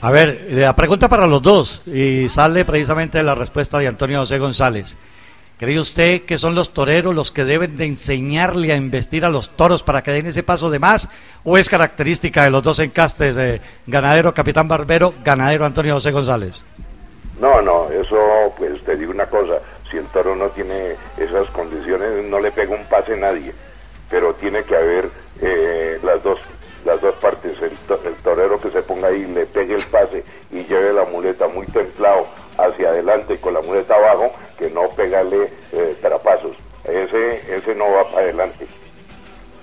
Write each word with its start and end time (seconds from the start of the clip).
A 0.00 0.12
ver, 0.12 0.46
la 0.52 0.76
pregunta 0.76 1.08
para 1.08 1.26
los 1.26 1.42
dos 1.42 1.82
y 1.84 2.28
sale 2.28 2.64
precisamente 2.64 3.20
la 3.24 3.34
respuesta 3.34 3.78
de 3.78 3.88
Antonio 3.88 4.20
José 4.20 4.38
González. 4.38 4.96
¿Cree 5.58 5.80
usted 5.80 6.22
que 6.22 6.38
son 6.38 6.54
los 6.54 6.72
toreros 6.72 7.16
los 7.16 7.32
que 7.32 7.44
deben 7.44 7.76
de 7.76 7.86
enseñarle 7.86 8.72
a 8.72 8.76
investir 8.76 9.24
a 9.24 9.28
los 9.28 9.50
toros 9.56 9.82
para 9.82 10.04
que 10.04 10.12
den 10.12 10.26
ese 10.26 10.44
paso 10.44 10.70
de 10.70 10.78
más? 10.78 11.08
¿O 11.42 11.58
es 11.58 11.68
característica 11.68 12.44
de 12.44 12.50
los 12.50 12.62
dos 12.62 12.78
encastes, 12.78 13.34
de 13.34 13.60
ganadero 13.88 14.32
Capitán 14.32 14.68
Barbero, 14.68 15.14
ganadero 15.24 15.66
Antonio 15.66 15.94
José 15.94 16.12
González? 16.12 16.62
No, 17.40 17.60
no, 17.60 17.90
eso 17.90 18.16
pues 18.56 18.80
te 18.84 18.96
digo 18.96 19.10
una 19.10 19.26
cosa, 19.26 19.54
si 19.90 19.96
el 19.96 20.04
toro 20.06 20.36
no 20.36 20.48
tiene 20.50 20.94
esas 21.16 21.48
condiciones 21.50 22.24
no 22.26 22.38
le 22.38 22.52
pega 22.52 22.76
un 22.76 22.84
pase 22.84 23.14
a 23.14 23.16
nadie, 23.16 23.52
pero 24.08 24.32
tiene 24.34 24.62
que 24.62 24.76
haber 24.76 25.10
eh, 25.40 25.98
las 26.04 26.22
dos 26.22 26.38
las 26.84 27.00
dos 27.00 27.14
partes, 27.16 27.54
el, 27.60 27.76
torero 28.22 28.60
que 28.60 28.70
se 28.70 28.82
ponga 28.82 29.08
ahí, 29.08 29.24
le 29.26 29.46
pegue 29.46 29.74
el 29.74 29.84
pase 29.84 30.24
y 30.50 30.64
lleve 30.64 30.92
la 30.92 31.04
muleta 31.04 31.46
muy 31.48 31.66
templado 31.66 32.26
hacia 32.56 32.88
adelante 32.88 33.34
y 33.34 33.38
con 33.38 33.54
la 33.54 33.60
muleta 33.60 33.94
abajo, 33.94 34.32
que 34.58 34.70
no 34.70 34.88
pegale 34.90 35.50
eh, 35.72 35.96
trapazos. 36.00 36.56
Ese, 36.84 37.56
ese 37.56 37.74
no 37.74 37.84
va 37.90 38.04
para 38.10 38.22
adelante. 38.24 38.66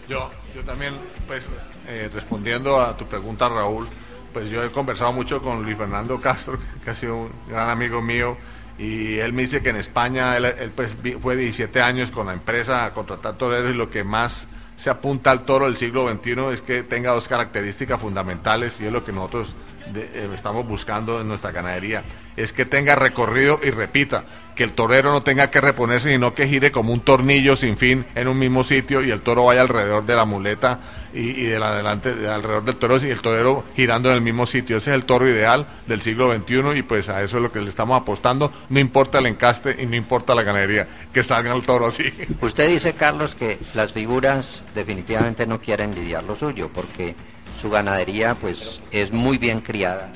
Yo, 0.07 0.30
yo 0.53 0.63
también, 0.63 0.95
pues, 1.27 1.47
eh, 1.88 2.09
respondiendo 2.13 2.80
a 2.80 2.95
tu 2.95 3.05
pregunta, 3.05 3.50
Raúl, 3.50 3.88
pues 4.33 4.50
yo 4.50 4.63
he 4.63 4.72
conversado 4.72 5.13
mucho 5.13 5.41
con 5.41 5.63
Luis 5.63 5.77
Fernando 5.77 6.19
Castro, 6.22 6.57
que 6.83 6.89
ha 6.89 6.95
sido 6.95 7.16
un 7.16 7.31
gran 7.50 7.69
amigo 7.69 8.02
mío, 8.02 8.38
y 8.77 9.19
él 9.19 9.33
me 9.33 9.44
dice 9.44 9.61
que 9.61 9.69
en 9.69 9.77
España 9.77 10.35
él 10.35 10.72
pues, 10.75 10.97
fue 11.22 11.35
17 11.35 11.81
años 11.81 12.11
con 12.11 12.27
la 12.27 12.33
empresa 12.33 12.85
a 12.85 12.94
contratar 12.94 13.38
toreros 13.38 13.72
y 13.72 13.73
lo 13.73 13.89
que 13.89 14.03
más 14.03 14.47
se 14.75 14.89
apunta 14.89 15.31
al 15.31 15.45
toro 15.45 15.65
del 15.65 15.77
siglo 15.77 16.09
XXI 16.09 16.53
es 16.53 16.61
que 16.61 16.83
tenga 16.83 17.11
dos 17.11 17.27
características 17.27 17.99
fundamentales 17.99 18.79
y 18.79 18.85
es 18.85 18.91
lo 18.91 19.03
que 19.03 19.11
nosotros 19.11 19.55
eh, 19.94 20.30
estamos 20.33 20.67
buscando 20.67 21.22
en 21.22 21.28
nuestra 21.28 21.52
ganadería, 21.52 22.03
es 22.36 22.53
que 22.53 22.66
tenga 22.66 22.95
recorrido 22.95 23.59
y 23.64 23.69
repita, 23.69 24.25
que 24.55 24.64
el 24.64 24.72
torero 24.72 25.11
no 25.11 25.22
tenga 25.22 25.52
que 25.52 25.61
reponerse, 25.61 26.11
sino 26.11 26.33
que 26.33 26.47
gire 26.47 26.72
como 26.72 26.94
un 26.94 27.02
tornillo 27.02 27.55
sin 27.55 27.78
fin 27.78 28.06
en 28.16 28.28
un 28.28 28.39
mismo 28.39 28.63
sitio 28.63 29.03
y 29.03 29.11
el 29.11 29.22
toro 29.22 29.45
vaya 29.45 29.61
alrededor 29.61 30.06
de 30.06 30.16
la 30.16 30.25
muleta 30.25 30.80
y, 31.13 31.31
y 31.31 31.44
de 31.44 31.58
adelante, 31.58 32.16
de 32.16 32.30
alrededor 32.30 32.63
del 32.63 32.78
toro 32.78 32.95
y 33.03 33.09
el 33.09 33.22
torero 33.22 33.66
girando 33.75 34.09
en 34.09 34.16
el 34.16 34.22
mismo 34.22 34.45
sitio. 34.45 34.78
Ese 34.78 34.91
es 34.91 34.95
el 34.95 35.06
toro 35.06 35.28
ideal 35.28 35.67
del 35.88 36.02
siglo 36.02 36.33
XXI 36.33 36.78
y 36.78 36.83
pues 36.83 37.09
a 37.09 37.22
eso 37.22 37.38
es 37.38 37.44
lo 37.44 37.52
que 37.52 37.61
le 37.61 37.69
estamos 37.69 38.02
apostando. 38.02 38.52
No 38.69 38.80
importa 38.80 39.19
el 39.19 39.25
encaste 39.25 39.75
y 39.78 39.86
no 39.86 39.95
importa 39.95 40.33
la 40.33 40.44
ganadería, 40.44 40.88
que 41.13 41.23
salga 41.23 41.53
el 41.53 41.63
toro 41.63 41.88
así. 41.88 42.06
Usted 42.41 42.69
dice, 42.69 42.94
Carlos, 42.94 43.36
que 43.36 43.59
las 43.73 43.91
figuras 43.91 44.63
definitivamente 44.73 45.45
no 45.45 45.59
quieren 45.59 45.94
lidiar 45.94 46.23
lo 46.23 46.36
suyo 46.36 46.69
porque 46.73 47.16
su 47.59 47.69
ganadería 47.69 48.35
pues 48.35 48.81
es 48.91 49.11
muy 49.11 49.37
bien 49.37 49.61
criada. 49.61 50.11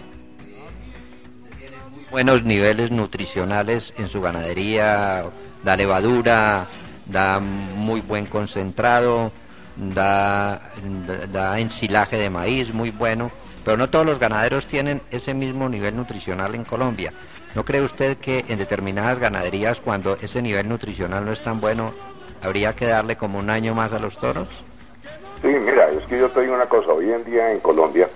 Tiene 1.57 1.77
muy 1.91 2.05
buenos 2.11 2.43
niveles 2.43 2.91
nutricionales 2.91 3.93
en 3.97 4.09
su 4.09 4.21
ganadería, 4.21 5.25
da 5.63 5.75
levadura, 5.75 6.67
da 7.05 7.39
muy 7.39 8.01
buen 8.01 8.25
concentrado, 8.25 9.31
da, 9.75 10.61
da, 11.31 11.59
ensilaje 11.59 12.17
de 12.17 12.29
maíz 12.29 12.73
muy 12.73 12.91
bueno, 12.91 13.31
pero 13.63 13.77
no 13.77 13.89
todos 13.89 14.05
los 14.05 14.19
ganaderos 14.19 14.67
tienen 14.67 15.01
ese 15.11 15.33
mismo 15.33 15.69
nivel 15.69 15.95
nutricional 15.95 16.55
en 16.55 16.63
Colombia. 16.63 17.13
¿No 17.55 17.65
cree 17.65 17.81
usted 17.81 18.17
que 18.17 18.45
en 18.47 18.59
determinadas 18.59 19.17
ganaderías 19.17 19.81
cuando 19.81 20.17
ese 20.21 20.41
nivel 20.41 20.69
nutricional 20.69 21.25
no 21.25 21.31
es 21.31 21.41
tan 21.41 21.59
bueno, 21.59 21.93
habría 22.41 22.75
que 22.75 22.85
darle 22.85 23.17
como 23.17 23.39
un 23.39 23.49
año 23.49 23.73
más 23.73 23.91
a 23.91 23.99
los 23.99 24.17
toros? 24.17 24.47
Sí, 25.41 25.47
mira, 25.47 25.89
es 25.91 26.05
que 26.07 26.19
yo 26.19 26.29
te 26.31 26.41
digo 26.41 26.53
una 26.53 26.67
cosa, 26.67 26.91
hoy 26.91 27.11
en 27.11 27.23
día 27.23 27.51
en 27.51 27.59
Colombia, 27.59 28.09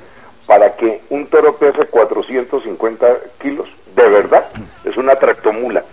para 0.45 0.75
que 0.75 1.01
un 1.09 1.28
toro 1.28 1.56
pese 1.57 1.85
450 1.85 3.17
kilos, 3.39 3.69
de 3.95 4.09
verdad, 4.09 4.45
es 4.84 4.97
una 4.97 5.16
tractomula. 5.16 5.85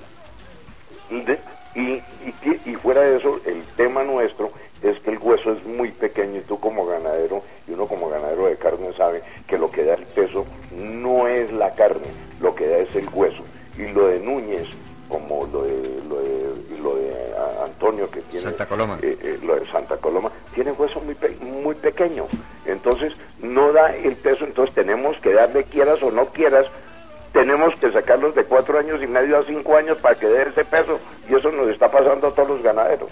y, 1.75 1.81
y, 1.81 2.05
y, 2.65 2.75
fuera 2.77 3.03
de 3.03 3.19
eso, 3.19 3.41
el 3.47 3.63
tema 3.77 4.03
nuestro 4.03 4.51
es 4.83 4.99
que 5.01 5.13
el 5.13 5.19
hueso 5.19 5.53
es 5.53 5.65
muy 5.65 5.93
pequeño 5.93 6.41
y 6.41 6.43
tú 6.43 6.59
como 6.59 6.85
ganadero, 6.85 7.43
y 7.69 7.73
uno 7.73 7.87
como 7.87 8.09
ganadero 8.09 8.47
de 8.47 8.57
carne 8.57 8.93
sabe 8.97 9.23
que 9.47 9.57
lo 9.57 9.71
que 9.71 9.85
da 9.85 9.95
el 9.95 10.07
peso 10.07 10.47
no 10.73 11.29
es 11.29 11.53
la 11.53 11.75
carne, 11.75 12.09
lo 12.41 12.57
que 12.57 12.67
da 12.67 12.79
es 12.79 12.95
el 12.97 13.09
hueso. 13.13 13.45
Y 13.79 13.87
lo 13.93 14.09
de 14.09 14.19
Núñez, 14.19 14.67
como 15.11 15.47
lo 15.53 15.63
de, 15.65 16.01
lo 16.09 16.17
de, 16.23 16.79
lo 16.81 16.97
de 16.97 17.35
Antonio 17.65 18.11
que 18.11 18.23
tiene 18.23 18.45
Santa 18.47 18.67
Coloma. 18.67 18.99
Eh, 19.03 19.19
eh, 19.21 19.39
lo 19.43 19.57
de 19.57 19.67
Santa 19.71 19.97
Coloma 19.97 20.31
tiene 20.55 20.71
hueso 20.73 21.01
muy 21.01 21.17
muy 21.41 21.75
pequeño 21.75 22.27
entonces 22.65 23.13
no 23.41 23.73
da 23.73 23.95
el 23.95 24.17
peso 24.17 24.45
entonces 24.45 24.75
tenemos 24.75 25.19
que 25.19 25.33
darle 25.33 25.65
quieras 25.65 26.03
o 26.03 26.11
no 26.11 26.27
quieras 26.27 26.67
tenemos 27.33 27.75
que 27.77 27.93
sacarlos 27.93 28.35
de 28.35 28.45
cuatro 28.45 28.79
años 28.79 29.03
y 29.03 29.07
medio 29.07 29.39
a 29.39 29.45
cinco 29.45 29.77
años 29.77 29.99
para 29.99 30.15
que 30.15 30.27
dé 30.27 30.43
ese 30.43 30.65
peso 30.65 30.99
y 31.29 31.35
eso 31.35 31.51
nos 31.51 31.69
está 31.69 31.91
pasando 31.91 32.29
a 32.29 32.35
todos 32.35 32.49
los 32.49 32.63
ganaderos 32.63 33.11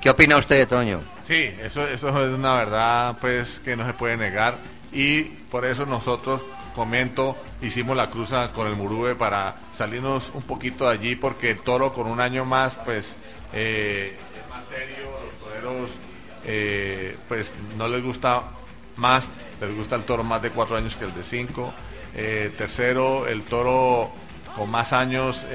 ¿Qué 0.00 0.10
opina 0.10 0.36
usted, 0.36 0.68
Toño? 0.68 1.00
Sí, 1.22 1.54
eso, 1.62 1.86
eso 1.88 2.08
es 2.08 2.34
una 2.34 2.56
verdad 2.56 3.16
pues 3.20 3.60
que 3.60 3.76
no 3.76 3.86
se 3.86 3.94
puede 3.94 4.16
negar 4.16 4.54
y 4.92 5.22
por 5.22 5.64
eso 5.64 5.86
nosotros 5.86 6.42
comento, 6.76 7.36
hicimos 7.62 7.96
la 7.96 8.10
cruza 8.10 8.52
con 8.52 8.66
el 8.66 8.76
Murube 8.76 9.14
para 9.14 9.56
salirnos 9.72 10.30
un 10.34 10.42
poquito 10.42 10.84
de 10.84 10.92
allí 10.92 11.16
porque 11.16 11.50
el 11.50 11.58
toro 11.58 11.94
con 11.94 12.06
un 12.06 12.20
año 12.20 12.44
más 12.44 12.76
pues 12.76 13.16
eh, 13.54 14.14
es 14.38 14.50
más 14.54 14.64
serio, 14.66 15.08
los 15.24 15.40
toreros 15.40 15.90
eh, 16.44 17.16
pues 17.28 17.54
no 17.78 17.88
les 17.88 18.02
gusta 18.04 18.42
más, 18.96 19.26
les 19.58 19.74
gusta 19.74 19.96
el 19.96 20.04
toro 20.04 20.22
más 20.22 20.42
de 20.42 20.50
cuatro 20.50 20.76
años 20.76 20.96
que 20.96 21.06
el 21.06 21.14
de 21.14 21.24
cinco. 21.24 21.72
Eh, 22.14 22.52
tercero, 22.56 23.26
el 23.26 23.44
toro 23.44 24.10
con 24.54 24.70
más 24.70 24.92
años 24.92 25.46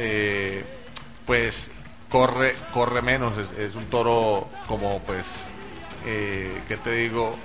pues 1.25 1.69
corre, 2.09 2.55
corre 2.73 3.01
menos, 3.03 3.37
es, 3.37 3.51
es 3.51 3.75
un 3.75 3.85
toro 3.85 4.47
como 4.67 4.99
pues, 5.03 5.27
¿qué 6.03 6.77
te 6.83 6.91
digo? 6.93 7.35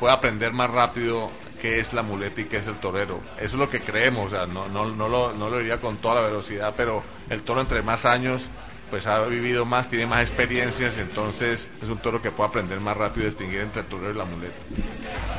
Puede 0.00 0.12
aprender 0.12 0.52
más 0.52 0.70
rápido 0.70 1.30
qué 1.62 1.78
es 1.78 1.92
la 1.92 2.02
muleta 2.02 2.40
y 2.40 2.46
qué 2.46 2.56
es 2.56 2.66
el 2.66 2.74
torero. 2.74 3.20
Eso 3.36 3.46
es 3.46 3.54
lo 3.54 3.70
que 3.70 3.80
creemos, 3.80 4.32
no, 4.32 4.68
no, 4.68 4.84
no, 4.84 5.08
lo, 5.08 5.32
no 5.32 5.48
lo 5.48 5.58
diría 5.58 5.80
con 5.80 5.98
toda 5.98 6.16
la 6.16 6.22
velocidad, 6.22 6.74
pero 6.76 7.04
el 7.30 7.42
toro 7.42 7.60
entre 7.60 7.82
más 7.82 8.04
años 8.04 8.48
pues 8.90 9.06
ha 9.06 9.22
vivido 9.22 9.64
más, 9.64 9.88
tiene 9.88 10.04
más 10.04 10.20
experiencias, 10.20 10.98
entonces 10.98 11.68
es 11.80 11.88
un 11.88 11.98
toro 11.98 12.20
que 12.20 12.32
puede 12.32 12.50
aprender 12.50 12.80
más 12.80 12.96
rápido 12.96 13.22
y 13.22 13.30
distinguir 13.30 13.60
entre 13.60 13.82
el 13.82 13.86
torero 13.86 14.10
y 14.10 14.16
la 14.18 14.24
muleta. 14.24 14.56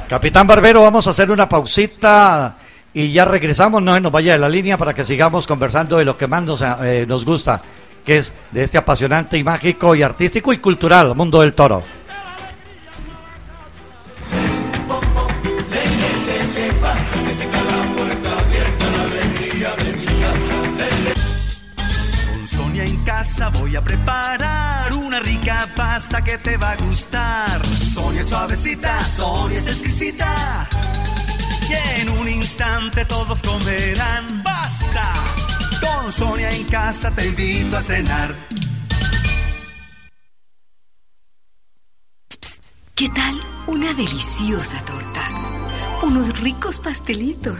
Capitán 0.08 0.48
Barbero, 0.48 0.82
vamos 0.82 1.06
a 1.06 1.10
hacer 1.10 1.30
una 1.30 1.48
pausita 1.48 2.56
y 2.94 3.12
ya 3.12 3.26
regresamos, 3.26 3.84
no 3.84 3.94
se 3.94 4.00
nos 4.00 4.12
vaya 4.12 4.32
de 4.32 4.40
la 4.40 4.50
línea 4.50 4.78
para 4.78 4.94
que 4.94 5.04
sigamos 5.04 5.46
conversando 5.46 5.98
de 5.98 6.06
lo 6.06 6.18
que 6.18 6.26
más 6.26 6.42
nos, 6.44 6.64
eh, 6.64 7.06
nos 7.06 7.26
gusta, 7.26 7.62
que 8.06 8.18
es 8.18 8.34
de 8.52 8.64
este 8.64 8.78
apasionante 8.78 9.38
y 9.38 9.44
mágico 9.44 9.94
y 9.94 10.02
artístico 10.02 10.54
y 10.54 10.58
cultural 10.58 11.14
mundo 11.16 11.42
del 11.42 11.54
toro. 11.54 11.84
Voy 23.54 23.74
a 23.78 23.82
preparar 23.82 24.94
una 24.94 25.20
rica 25.20 25.66
pasta 25.78 26.22
que 26.22 26.38
te 26.38 26.58
va 26.58 26.72
a 26.72 26.76
gustar. 26.76 27.66
Sonia 27.66 28.26
suavecita, 28.26 29.08
Sonia 29.08 29.60
es 29.60 29.68
exquisita. 29.68 30.68
Y 31.70 32.02
en 32.02 32.10
un 32.10 32.28
instante 32.28 33.06
todos 33.06 33.42
comerán. 33.42 34.44
¡Basta! 34.44 35.14
Con 35.80 36.12
Sonia 36.12 36.52
en 36.52 36.66
casa 36.66 37.12
te 37.12 37.28
invito 37.28 37.78
a 37.78 37.82
cenar. 37.82 38.36
¿Qué 42.96 43.08
tal 43.10 43.42
una 43.68 43.94
deliciosa 43.94 44.84
torta? 44.84 45.22
Unos 46.02 46.42
ricos 46.42 46.82
pastelitos, 46.82 47.60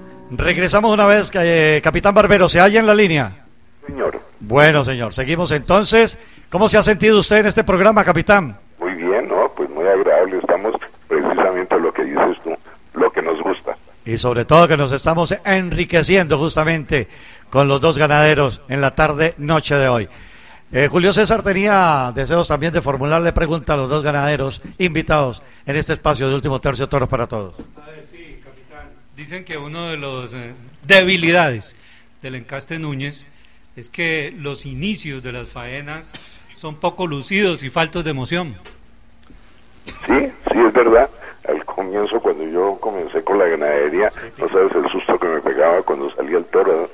Regresamos 0.31 0.93
una 0.93 1.05
vez 1.05 1.29
que 1.29 1.77
eh, 1.77 1.81
Capitán 1.81 2.13
Barbero 2.13 2.47
se 2.47 2.59
halla 2.59 2.79
en 2.79 2.87
la 2.87 2.95
línea. 2.95 3.45
Señor. 3.85 4.21
Bueno, 4.39 4.83
señor. 4.85 5.13
Seguimos 5.13 5.51
entonces. 5.51 6.17
¿Cómo 6.49 6.69
se 6.69 6.77
ha 6.77 6.83
sentido 6.83 7.19
usted 7.19 7.37
en 7.37 7.47
este 7.47 7.65
programa, 7.65 8.05
Capitán? 8.05 8.57
Muy 8.79 8.93
bien, 8.93 9.27
¿no? 9.27 9.51
Pues 9.55 9.69
muy 9.69 9.85
agradable. 9.85 10.37
Estamos 10.37 10.73
precisamente 11.07 11.77
lo 11.77 11.93
que 11.93 12.05
dices 12.05 12.37
tú, 12.43 12.55
lo 12.93 13.11
que 13.11 13.21
nos 13.21 13.41
gusta. 13.41 13.75
Y 14.05 14.17
sobre 14.17 14.45
todo 14.45 14.69
que 14.69 14.77
nos 14.77 14.93
estamos 14.93 15.35
enriqueciendo 15.43 16.37
justamente 16.37 17.09
con 17.49 17.67
los 17.67 17.81
dos 17.81 17.97
ganaderos 17.97 18.61
en 18.69 18.79
la 18.79 18.95
tarde, 18.95 19.35
noche 19.37 19.75
de 19.75 19.89
hoy. 19.89 20.09
Eh, 20.71 20.87
Julio 20.89 21.11
César 21.11 21.43
tenía 21.43 22.13
deseos 22.15 22.47
también 22.47 22.71
de 22.71 22.81
formularle 22.81 23.33
pregunta 23.33 23.73
a 23.73 23.77
los 23.77 23.89
dos 23.89 24.01
ganaderos 24.01 24.61
invitados 24.77 25.43
en 25.65 25.75
este 25.75 25.93
espacio 25.93 26.29
de 26.29 26.35
último 26.35 26.61
tercio 26.61 26.87
Toros 26.87 27.09
para 27.09 27.27
Todos. 27.27 27.55
Dicen 29.15 29.43
que 29.43 29.57
uno 29.57 29.89
de 29.89 29.97
los 29.97 30.33
eh, 30.33 30.53
debilidades 30.83 31.75
del 32.21 32.35
encaste 32.35 32.79
Núñez 32.79 33.25
es 33.75 33.89
que 33.89 34.33
los 34.35 34.65
inicios 34.65 35.21
de 35.21 35.33
las 35.33 35.49
faenas 35.49 36.11
son 36.55 36.75
poco 36.75 37.07
lucidos 37.07 37.63
y 37.63 37.69
faltos 37.69 38.03
de 38.03 38.11
emoción. 38.11 38.55
Sí, 40.05 40.31
sí, 40.51 40.59
es 40.65 40.73
verdad. 40.73 41.09
Al 41.47 41.65
comienzo, 41.65 42.19
cuando 42.21 42.47
yo 42.47 42.77
comencé 42.79 43.23
con 43.23 43.39
la 43.39 43.45
ganadería, 43.45 44.11
no 44.37 44.47
sabes 44.47 44.75
el 44.75 44.89
susto 44.91 45.17
que 45.17 45.27
me 45.27 45.41
pegaba 45.41 45.81
cuando 45.81 46.13
salía 46.15 46.37
el 46.37 46.45
toro, 46.45 46.89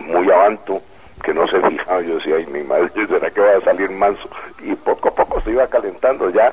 muy 0.00 0.30
avanto 0.30 0.82
que 1.22 1.32
no 1.32 1.46
se 1.48 1.60
fijaba, 1.60 2.02
yo 2.02 2.16
decía, 2.16 2.36
ay, 2.36 2.46
mi 2.46 2.62
madre, 2.62 2.90
¿será 3.08 3.30
que 3.30 3.40
va 3.40 3.56
a 3.56 3.60
salir 3.62 3.90
manso? 3.90 4.28
Y 4.62 4.74
poco 4.74 5.08
a 5.08 5.14
poco 5.14 5.40
se 5.40 5.52
iba 5.52 5.66
calentando, 5.66 6.30
ya 6.30 6.52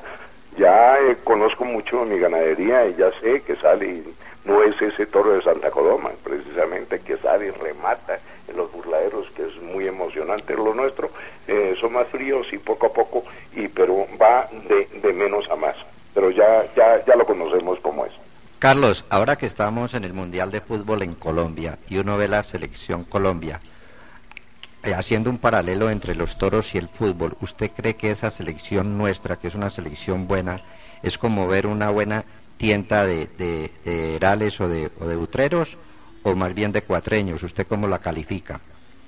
ya 0.56 0.98
eh, 0.98 1.16
conozco 1.24 1.64
mucho 1.64 2.04
mi 2.04 2.18
ganadería 2.18 2.86
y 2.86 2.94
ya 2.94 3.10
sé 3.20 3.42
que 3.42 3.56
sale, 3.56 3.86
y 3.86 4.04
no 4.44 4.62
es 4.62 4.80
ese 4.80 5.06
toro 5.06 5.32
de 5.32 5.42
Santa 5.42 5.70
Coloma, 5.70 6.10
precisamente 6.22 7.00
que 7.00 7.16
sale 7.16 7.46
y 7.46 7.50
remata 7.50 8.18
en 8.48 8.56
los 8.56 8.70
burladeros, 8.72 9.30
que 9.30 9.42
es 9.42 9.62
muy 9.62 9.86
emocionante. 9.86 10.54
Lo 10.54 10.74
nuestro 10.74 11.10
eh, 11.46 11.74
son 11.80 11.94
más 11.94 12.06
fríos 12.08 12.46
y 12.52 12.58
poco 12.58 12.86
a 12.86 12.92
poco, 12.92 13.24
y 13.54 13.68
pero 13.68 14.06
va 14.20 14.48
de, 14.68 14.86
de 15.00 15.12
menos 15.12 15.50
a 15.50 15.56
más. 15.56 15.76
Pero 16.12 16.30
ya, 16.30 16.64
ya, 16.76 17.04
ya 17.04 17.16
lo 17.16 17.24
conocemos 17.24 17.80
como 17.80 18.06
es. 18.06 18.12
Carlos, 18.58 19.04
ahora 19.10 19.36
que 19.36 19.46
estamos 19.46 19.94
en 19.94 20.04
el 20.04 20.14
Mundial 20.14 20.50
de 20.50 20.60
Fútbol 20.60 21.02
en 21.02 21.14
Colombia 21.14 21.78
y 21.88 21.98
uno 21.98 22.16
ve 22.16 22.28
la 22.28 22.42
selección 22.42 23.04
Colombia, 23.04 23.60
haciendo 24.92 25.30
un 25.30 25.38
paralelo 25.38 25.90
entre 25.90 26.14
los 26.14 26.36
toros 26.36 26.74
y 26.74 26.78
el 26.78 26.88
fútbol, 26.88 27.36
¿usted 27.40 27.70
cree 27.70 27.96
que 27.96 28.10
esa 28.10 28.30
selección 28.30 28.98
nuestra, 28.98 29.36
que 29.36 29.48
es 29.48 29.54
una 29.54 29.70
selección 29.70 30.26
buena, 30.26 30.62
es 31.02 31.18
como 31.18 31.46
ver 31.48 31.66
una 31.66 31.90
buena 31.90 32.24
tienda 32.56 33.04
de, 33.04 33.28
de, 33.38 33.70
de 33.84 34.16
herales 34.16 34.60
o 34.60 34.68
de, 34.68 34.90
o 35.00 35.06
de 35.06 35.16
butreros, 35.16 35.78
o 36.22 36.34
más 36.34 36.54
bien 36.54 36.72
de 36.72 36.82
cuatreños? 36.82 37.42
¿Usted 37.42 37.66
cómo 37.66 37.86
la 37.88 37.98
califica? 37.98 38.60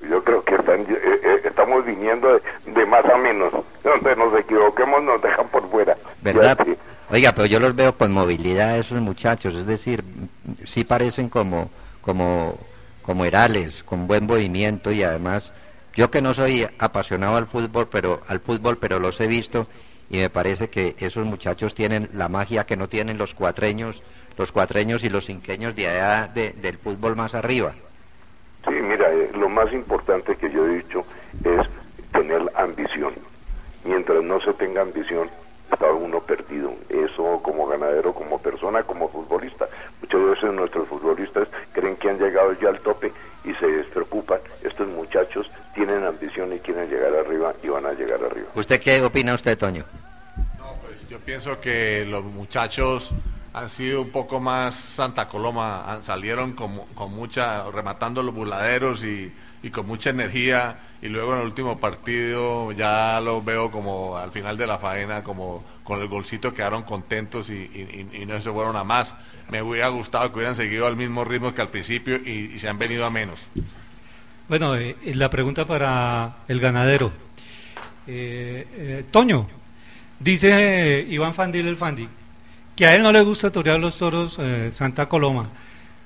Yo 0.09 0.23
creo 0.23 0.43
que 0.45 0.55
están, 0.55 0.81
eh, 0.81 0.87
eh, 0.91 1.41
estamos 1.45 1.85
viniendo 1.85 2.35
de, 2.35 2.73
de, 2.73 2.87
más 2.87 3.05
a 3.05 3.17
menos. 3.17 3.53
Donde 3.85 4.17
nos 4.17 4.39
equivoquemos 4.39 5.03
nos 5.03 5.21
dejan 5.23 5.49
por 5.49 5.69
fuera. 5.71 5.97
¿Verdad? 6.23 6.59
Oiga, 7.11 7.33
pero 7.33 7.47
yo 7.47 7.61
los 7.61 7.75
veo 7.75 7.97
con 7.97 8.13
movilidad 8.13 8.79
esos 8.79 9.01
muchachos, 9.01 9.55
es 9.55 9.67
decir, 9.67 10.03
sí 10.65 10.83
parecen 10.83 11.29
como, 11.29 11.71
como, 12.01 12.59
como 13.03 13.25
herales, 13.25 13.85
con 13.85 14.09
buen 14.09 14.27
movimiento 14.27 14.91
y 14.91 15.05
además 15.05 15.53
yo 15.97 16.11
que 16.11 16.21
no 16.21 16.35
soy 16.35 16.67
apasionado 16.79 17.37
al 17.37 17.47
fútbol, 17.47 17.89
pero 17.91 18.21
al 18.29 18.41
fútbol, 18.41 18.77
pero 18.77 19.01
los 19.01 19.21
he 19.21 19.27
visto 19.27 19.67
y 20.11 20.19
me 20.19 20.31
parece 20.31 20.69
que 20.69 20.95
esos 20.99 21.25
muchachos 21.27 21.75
tienen 21.75 22.09
la 22.13 22.29
magia 22.29 22.65
que 22.65 22.77
no 22.77 22.89
tienen 22.89 23.19
los 23.19 23.35
cuatreños, 23.35 24.03
los 24.37 24.53
cuatreños 24.53 25.03
y 25.05 25.09
los 25.09 25.27
cinqueños 25.27 25.75
de 25.75 25.89
allá 25.89 26.29
de, 26.29 26.53
del 26.53 26.79
fútbol 26.79 27.17
más 27.17 27.35
arriba. 27.35 27.73
Sí, 28.69 28.75
mira, 28.75 29.11
eh, 29.13 29.31
lo 29.35 29.49
más 29.49 29.73
importante 29.73 30.37
que 30.37 30.51
yo 30.51 30.67
he 30.67 30.77
dicho 30.77 31.05
es 31.45 31.67
tener 32.13 32.43
ambición. 32.55 33.15
Mientras 33.85 34.23
no 34.23 34.41
se 34.41 34.53
tenga 34.55 34.83
ambición, 34.83 35.31
está 35.71 35.91
uno 35.93 36.21
perdido. 36.21 36.73
Eso 36.89 37.41
como 37.43 37.67
ganadero, 37.67 38.13
como 38.13 38.39
persona, 38.39 38.83
como 38.83 39.09
futbolista. 39.09 39.69
Muchas 40.01 40.25
veces 40.25 40.53
nuestros 40.53 40.89
futbolistas 40.89 41.49
creen 41.73 41.97
que 41.97 42.11
han 42.11 42.19
llegado 42.19 42.53
ya 42.61 42.69
al 42.69 42.81
tope 42.81 43.13
y 43.45 43.55
se 43.55 43.67
despreocupan. 43.67 44.39
Estos 44.63 44.89
muchachos 44.89 45.51
tienen 45.75 46.05
ambición 46.05 46.53
y 46.53 46.59
quieren 46.59 46.89
llegar 46.89 47.15
arriba 47.15 47.53
y 47.63 47.69
van 47.69 47.87
a 47.87 47.93
llegar 47.93 48.23
arriba. 48.25 48.49
¿Usted 48.55 48.81
qué 48.81 49.03
opina 49.03 49.35
usted, 49.35 49.59
Toño? 49.59 49.85
No, 50.59 50.75
pues 50.83 51.09
yo 51.09 51.19
pienso 51.21 51.61
que 51.61 52.05
los 52.07 52.25
muchachos 52.25 53.13
han 53.53 53.71
sido 53.71 54.03
un 54.03 54.11
poco 54.11 54.39
más 54.39 54.75
Santa 54.75 55.29
Coloma, 55.29 55.91
han, 55.91 56.05
salieron 56.05 56.53
con, 56.53 56.79
con 56.95 57.13
mucha, 57.13 57.71
rematando 57.71 58.23
los 58.23 58.35
buladeros 58.35 59.03
y, 59.03 59.33
y 59.67 59.71
con 59.71 59.85
mucha 59.85 60.11
energía 60.11 60.79
y 61.03 61.09
luego 61.09 61.33
en 61.33 61.41
el 61.41 61.47
último 61.47 61.79
partido 61.79 62.71
ya 62.71 63.21
los 63.21 63.45
veo 63.45 63.69
como 63.73 64.17
al 64.17 64.31
final 64.31 64.57
de 64.57 64.65
la 64.65 64.79
faena 64.79 65.25
como 65.25 65.65
con 65.83 66.01
el 66.01 66.07
golcito 66.07 66.55
quedaron 66.55 66.85
contentos 66.85 67.51
y, 67.51 67.67
no 68.27 68.41
se 68.41 68.53
fueron 68.53 68.77
a 68.77 68.85
más. 68.85 69.17
Me 69.51 69.61
hubiera 69.61 69.89
gustado 69.89 70.31
que 70.31 70.37
hubieran 70.37 70.55
seguido 70.55 70.87
al 70.87 70.95
mismo 70.95 71.25
ritmo 71.25 71.53
que 71.53 71.63
al 71.63 71.69
principio 71.69 72.15
y, 72.17 72.57
se 72.61 72.69
han 72.69 72.79
venido 72.79 73.05
a 73.05 73.11
menos. 73.11 73.49
Bueno 74.49 74.77
eh, 74.77 74.95
la 75.15 75.29
pregunta 75.31 75.65
para 75.67 76.37
el 76.47 76.61
ganadero. 76.61 77.11
Eh, 78.07 78.69
eh, 78.73 79.05
Toño 79.11 79.49
dice 80.21 81.05
Iván 81.09 81.35
Fandil 81.35 81.67
el 81.67 81.77
Fandi 81.77 82.09
que 82.77 82.87
a 82.87 82.95
él 82.95 83.03
no 83.03 83.11
le 83.11 83.23
gusta 83.23 83.51
torear 83.51 83.81
los 83.81 83.99
toros 83.99 84.37
eh, 84.39 84.69
Santa 84.71 85.09
Coloma 85.09 85.49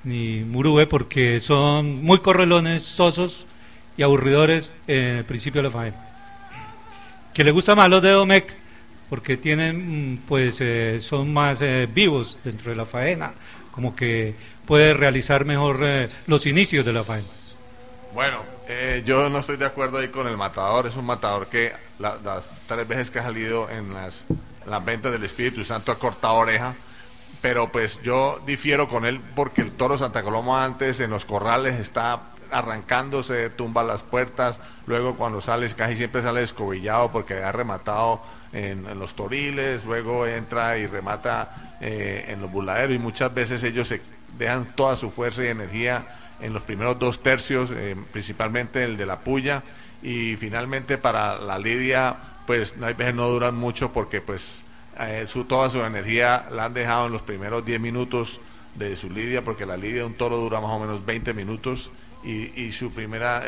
ni 0.04 0.44
Murube 0.44 0.86
porque 0.86 1.42
son 1.42 2.02
muy 2.02 2.20
correlones, 2.20 2.84
sosos 2.84 3.46
y 4.00 4.02
aburridores 4.02 4.72
en 4.86 5.16
el 5.16 5.24
principio 5.26 5.60
de 5.60 5.68
la 5.68 5.74
faena. 5.74 5.96
Que 7.34 7.44
le 7.44 7.50
gusta 7.50 7.74
más 7.74 7.90
los 7.90 8.00
de 8.00 8.08
Domec 8.08 8.50
porque 9.10 9.36
tienen, 9.36 10.22
pues, 10.26 10.56
eh, 10.60 11.00
son 11.02 11.30
más 11.34 11.60
eh, 11.60 11.86
vivos 11.92 12.38
dentro 12.42 12.70
de 12.70 12.76
la 12.76 12.86
faena, 12.86 13.32
como 13.72 13.94
que 13.94 14.34
puede 14.64 14.94
realizar 14.94 15.44
mejor 15.44 15.80
eh, 15.82 16.08
los 16.28 16.46
inicios 16.46 16.82
de 16.86 16.94
la 16.94 17.04
faena. 17.04 17.28
Bueno, 18.14 18.42
yo 19.04 19.28
no 19.28 19.40
estoy 19.40 19.58
de 19.58 19.66
acuerdo 19.66 19.98
ahí 19.98 20.08
con 20.08 20.26
el 20.26 20.36
matador, 20.38 20.86
es 20.86 20.96
un 20.96 21.04
matador 21.04 21.48
que 21.48 21.72
la, 21.98 22.16
las 22.24 22.48
tres 22.66 22.88
veces 22.88 23.10
que 23.10 23.18
ha 23.18 23.24
salido 23.24 23.68
en 23.68 23.92
las, 23.92 24.24
las 24.66 24.82
ventas 24.82 25.12
del 25.12 25.24
Espíritu 25.24 25.62
Santo 25.62 25.92
ha 25.92 25.98
cortado 25.98 26.36
oreja 26.36 26.74
pero 27.40 27.72
pues 27.72 28.00
yo 28.02 28.38
difiero 28.44 28.88
con 28.88 29.06
él 29.06 29.20
porque 29.34 29.62
el 29.62 29.72
toro 29.74 29.96
Santa 29.96 30.22
Coloma 30.22 30.64
antes 30.64 31.00
en 31.00 31.10
los 31.10 31.24
corrales 31.24 31.80
está 31.80 32.20
arrancándose, 32.50 33.50
tumba 33.50 33.82
las 33.82 34.02
puertas, 34.02 34.60
luego 34.86 35.16
cuando 35.16 35.40
sale 35.40 35.68
casi 35.70 35.96
siempre 35.96 36.22
sale 36.22 36.40
descobillado 36.40 37.10
porque 37.12 37.42
ha 37.42 37.52
rematado 37.52 38.22
en, 38.52 38.86
los 38.98 39.14
toriles, 39.14 39.84
luego 39.84 40.26
entra 40.26 40.78
y 40.78 40.86
remata 40.86 41.76
eh, 41.80 42.26
en 42.28 42.40
los 42.40 42.50
buladeros 42.50 42.94
y 42.94 42.98
muchas 42.98 43.32
veces 43.32 43.62
ellos 43.62 43.92
dejan 44.38 44.66
toda 44.74 44.96
su 44.96 45.10
fuerza 45.10 45.44
y 45.44 45.48
energía 45.48 46.06
en 46.40 46.52
los 46.52 46.62
primeros 46.62 46.98
dos 46.98 47.22
tercios, 47.22 47.70
eh, 47.72 47.96
principalmente 48.12 48.84
el 48.84 48.96
de 48.96 49.06
la 49.06 49.20
puya 49.20 49.62
y 50.02 50.36
finalmente 50.36 50.98
para 50.98 51.36
la 51.38 51.58
lidia 51.58 52.16
pues 52.46 52.76
no 52.76 52.86
hay 52.86 52.94
veces 52.94 53.14
no 53.14 53.28
duran 53.28 53.54
mucho 53.54 53.92
porque 53.92 54.20
pues 54.20 54.62
eh, 54.98 55.24
su, 55.28 55.44
toda 55.44 55.70
su 55.70 55.80
energía 55.80 56.46
la 56.50 56.64
han 56.64 56.74
dejado 56.74 57.06
en 57.06 57.12
los 57.12 57.22
primeros 57.22 57.64
10 57.64 57.80
minutos 57.80 58.40
de 58.74 58.96
su 58.96 59.10
lidia, 59.10 59.42
porque 59.42 59.66
la 59.66 59.76
lidia 59.76 60.00
de 60.00 60.04
un 60.04 60.14
toro 60.14 60.36
dura 60.36 60.60
más 60.60 60.70
o 60.70 60.78
menos 60.78 61.04
20 61.04 61.32
minutos 61.34 61.90
y, 62.24 62.60
y 62.60 62.72
su 62.72 62.92
primera, 62.92 63.42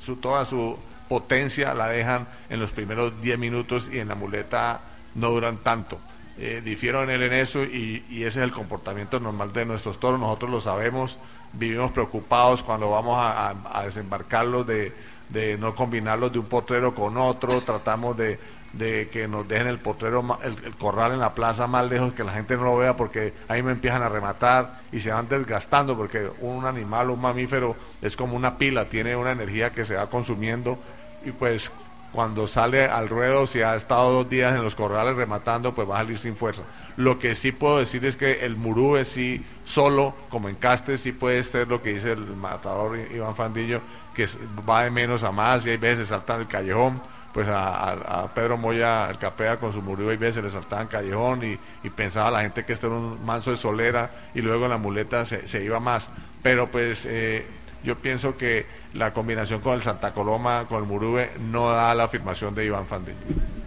su, 0.00 0.16
toda 0.16 0.44
su 0.44 0.78
potencia 1.08 1.74
la 1.74 1.88
dejan 1.88 2.26
en 2.48 2.60
los 2.60 2.72
primeros 2.72 3.20
10 3.20 3.38
minutos 3.38 3.90
y 3.92 3.98
en 3.98 4.08
la 4.08 4.14
muleta 4.14 4.80
no 5.14 5.30
duran 5.30 5.58
tanto. 5.58 5.98
Eh, 6.38 6.62
difiero 6.64 7.02
en 7.02 7.10
él 7.10 7.22
en 7.22 7.34
eso 7.34 7.62
y, 7.62 8.02
ese 8.10 8.26
es 8.26 8.36
el 8.36 8.52
comportamiento 8.52 9.20
normal 9.20 9.52
de 9.52 9.66
nuestros 9.66 10.00
toros, 10.00 10.18
nosotros 10.18 10.50
lo 10.50 10.60
sabemos, 10.60 11.18
vivimos 11.52 11.92
preocupados 11.92 12.62
cuando 12.62 12.90
vamos 12.90 13.18
a, 13.18 13.50
a, 13.50 13.54
a 13.78 13.84
desembarcarlos 13.84 14.66
de, 14.66 14.92
de 15.28 15.58
no 15.58 15.74
combinarlos 15.74 16.32
de 16.32 16.38
un 16.38 16.46
potrero 16.46 16.94
con 16.94 17.16
otro, 17.16 17.62
tratamos 17.62 18.16
de 18.16 18.38
de 18.72 19.08
que 19.08 19.28
nos 19.28 19.46
dejen 19.48 19.66
el 19.66 19.80
el, 19.82 20.76
corral 20.76 21.12
en 21.12 21.20
la 21.20 21.34
plaza 21.34 21.66
más 21.66 21.88
lejos, 21.88 22.12
que 22.12 22.24
la 22.24 22.32
gente 22.32 22.56
no 22.56 22.64
lo 22.64 22.76
vea 22.76 22.96
porque 22.96 23.34
ahí 23.48 23.62
me 23.62 23.72
empiezan 23.72 24.02
a 24.02 24.08
rematar 24.08 24.80
y 24.92 25.00
se 25.00 25.10
van 25.10 25.28
desgastando 25.28 25.96
porque 25.96 26.28
un 26.40 26.64
animal, 26.64 27.10
un 27.10 27.20
mamífero 27.20 27.76
es 28.00 28.16
como 28.16 28.36
una 28.36 28.56
pila, 28.56 28.86
tiene 28.86 29.14
una 29.16 29.32
energía 29.32 29.70
que 29.70 29.84
se 29.84 29.96
va 29.96 30.08
consumiendo 30.08 30.78
y 31.24 31.32
pues 31.32 31.70
cuando 32.12 32.46
sale 32.46 32.84
al 32.84 33.08
ruedo, 33.08 33.46
si 33.46 33.62
ha 33.62 33.74
estado 33.74 34.12
dos 34.12 34.28
días 34.28 34.54
en 34.54 34.62
los 34.62 34.74
corrales 34.74 35.16
rematando, 35.16 35.74
pues 35.74 35.88
va 35.88 35.96
a 35.96 36.02
salir 36.02 36.18
sin 36.18 36.36
fuerza. 36.36 36.62
Lo 36.96 37.18
que 37.18 37.34
sí 37.34 37.52
puedo 37.52 37.78
decir 37.78 38.04
es 38.04 38.16
que 38.16 38.44
el 38.44 38.56
Murube 38.56 39.06
sí, 39.06 39.42
solo, 39.64 40.14
como 40.28 40.50
encaste, 40.50 40.98
sí 40.98 41.12
puede 41.12 41.42
ser 41.42 41.68
lo 41.68 41.80
que 41.80 41.94
dice 41.94 42.12
el 42.12 42.36
matador 42.36 42.98
Iván 42.98 43.34
Fandillo, 43.34 43.80
que 44.14 44.28
va 44.68 44.84
de 44.84 44.90
menos 44.90 45.24
a 45.24 45.32
más 45.32 45.64
y 45.64 45.70
hay 45.70 45.78
veces 45.78 46.08
salta 46.08 46.34
en 46.34 46.42
el 46.42 46.46
callejón 46.46 47.00
pues 47.32 47.48
a, 47.50 48.28
Pedro 48.34 48.56
Moya, 48.56 49.08
el 49.10 49.18
capea 49.18 49.58
con 49.58 49.72
su 49.72 49.82
murió 49.82 50.12
y 50.12 50.16
veces 50.16 50.36
se 50.36 50.42
le 50.42 50.50
saltaba 50.50 50.82
en 50.82 50.88
callejón 50.88 51.40
y, 51.44 51.90
pensaba 51.90 52.30
la 52.30 52.42
gente 52.42 52.64
que 52.64 52.72
este 52.72 52.86
era 52.86 52.96
un 52.96 53.24
manso 53.24 53.50
de 53.50 53.56
solera 53.56 54.10
y 54.34 54.40
luego 54.40 54.64
en 54.64 54.70
la 54.70 54.78
muleta 54.78 55.24
se, 55.24 55.64
iba 55.64 55.80
más. 55.80 56.08
Pero 56.42 56.66
pues 56.68 57.06
eh, 57.06 57.46
yo 57.84 57.96
pienso 57.96 58.36
que 58.36 58.66
la 58.94 59.12
combinación 59.12 59.60
con 59.60 59.74
el 59.74 59.82
Santa 59.82 60.12
Coloma, 60.12 60.64
con 60.68 60.82
el 60.82 60.88
Murube, 60.88 61.30
no 61.50 61.70
da 61.70 61.94
la 61.94 62.04
afirmación 62.04 62.54
de 62.54 62.66
Iván 62.66 62.86
Fandillo. 62.86 63.16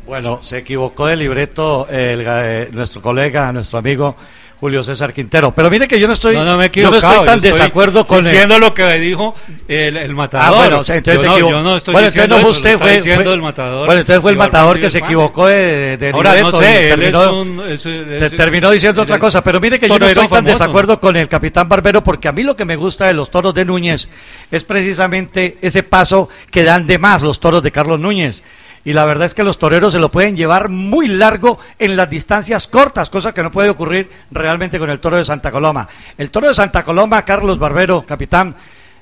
Bueno, 0.05 0.43
se 0.43 0.60
equivocó 0.60 1.10
el 1.10 1.19
libreto 1.19 1.88
el, 1.89 2.24
eh, 2.27 2.69
nuestro 2.72 3.01
colega, 3.01 3.51
nuestro 3.51 3.79
amigo 3.79 4.15
Julio 4.60 4.84
César 4.84 5.14
Quintero. 5.14 5.52
Pero 5.54 5.70
mire 5.70 5.88
que 5.88 6.00
yo 6.00 6.08
no 6.08 6.14
estoy, 6.14 6.36
no, 6.36 6.58
me 6.58 6.70
yo 6.70 6.90
no 6.90 6.98
estoy 6.98 7.26
tan 7.26 7.42
desacuerdo 7.42 8.08
con 8.08 8.24
diciendo 8.24 8.58
lo 8.58 8.74
que 8.74 9.00
dijo 9.00 9.36
el, 9.68 9.98
el 9.98 10.16
matador. 10.16 10.48
Ah, 10.48 10.58
bueno, 10.58 10.82
entonces 10.88 11.22
yo, 11.22 11.28
no, 11.28 11.38
yo 11.38 11.64
no 11.64 11.78
estoy 11.78 11.94
bueno, 11.94 12.08
diciendo 12.08 12.38
entonces 12.38 12.58
usted 12.58 12.80
fue, 12.80 13.00
fue, 13.02 13.34
el 13.34 13.42
matador. 13.42 13.86
Bueno, 13.86 14.02
entonces 14.02 14.22
fue 14.22 14.32
el 14.32 14.38
matador 14.38 14.80
que 14.80 14.90
se 14.90 15.00
equivocó 15.00 15.48
de, 15.48 15.98
de 15.98 16.10
Ahora, 16.12 16.40
no 16.42 16.52
sé, 16.52 16.86
y 16.86 16.90
terminó, 16.90 17.42
un, 17.42 17.62
es, 17.68 17.86
es, 17.86 18.36
terminó 18.36 18.72
diciendo 18.72 19.02
otra 19.02 19.20
cosa. 19.20 19.44
Pero 19.44 19.60
mire 19.60 19.80
que 19.80 19.90
yo 19.90 20.00
no 20.00 20.08
estoy 20.08 20.28
tan 20.28 20.46
desacuerdo 20.46 21.00
con 21.00 21.16
el 21.16 21.28
capitán 21.28 21.68
Barbero 21.68 22.04
porque 22.04 22.28
a 22.28 22.32
mí 22.32 22.44
lo 22.44 22.56
que 22.56 22.66
me 22.66 22.76
gusta 22.76 23.08
de 23.08 23.14
los 23.14 23.30
toros 23.30 23.54
de 23.54 23.66
Núñez 23.66 24.08
es 24.52 24.64
precisamente 24.64 25.58
ese 25.62 25.84
paso 25.84 26.30
que 26.50 26.64
dan 26.64 26.88
de 26.88 26.98
más 26.98 27.22
los 27.22 27.40
toros 27.40 27.62
de 27.62 27.72
Carlos 27.72 28.00
Núñez 28.00 28.42
y 28.86 28.94
la 28.94 29.04
verdad 29.04 29.25
es 29.25 29.34
que 29.34 29.44
los 29.44 29.58
toreros 29.58 29.94
se 29.94 30.00
lo 30.00 30.12
pueden 30.12 30.36
llevar 30.36 30.70
muy 30.70 31.08
largo 31.08 31.58
en 31.80 31.98
las 31.98 32.08
distancias 32.08 32.68
cortas, 32.68 33.10
cosa 33.10 33.34
que 33.34 33.42
no 33.42 33.51
puede 33.51 33.70
ocurrir 33.70 34.10
realmente 34.30 34.77
con 34.77 34.92
el 34.92 35.00
toro 35.00 35.18
de 35.18 35.25
Santa 35.25 35.51
Coloma. 35.51 35.89
El 36.20 36.30
toro 36.30 36.48
de 36.48 36.54
Santa 36.54 36.84
Coloma, 36.84 37.25
Carlos 37.25 37.58
Barbero, 37.58 38.06
capitán, 38.06 38.56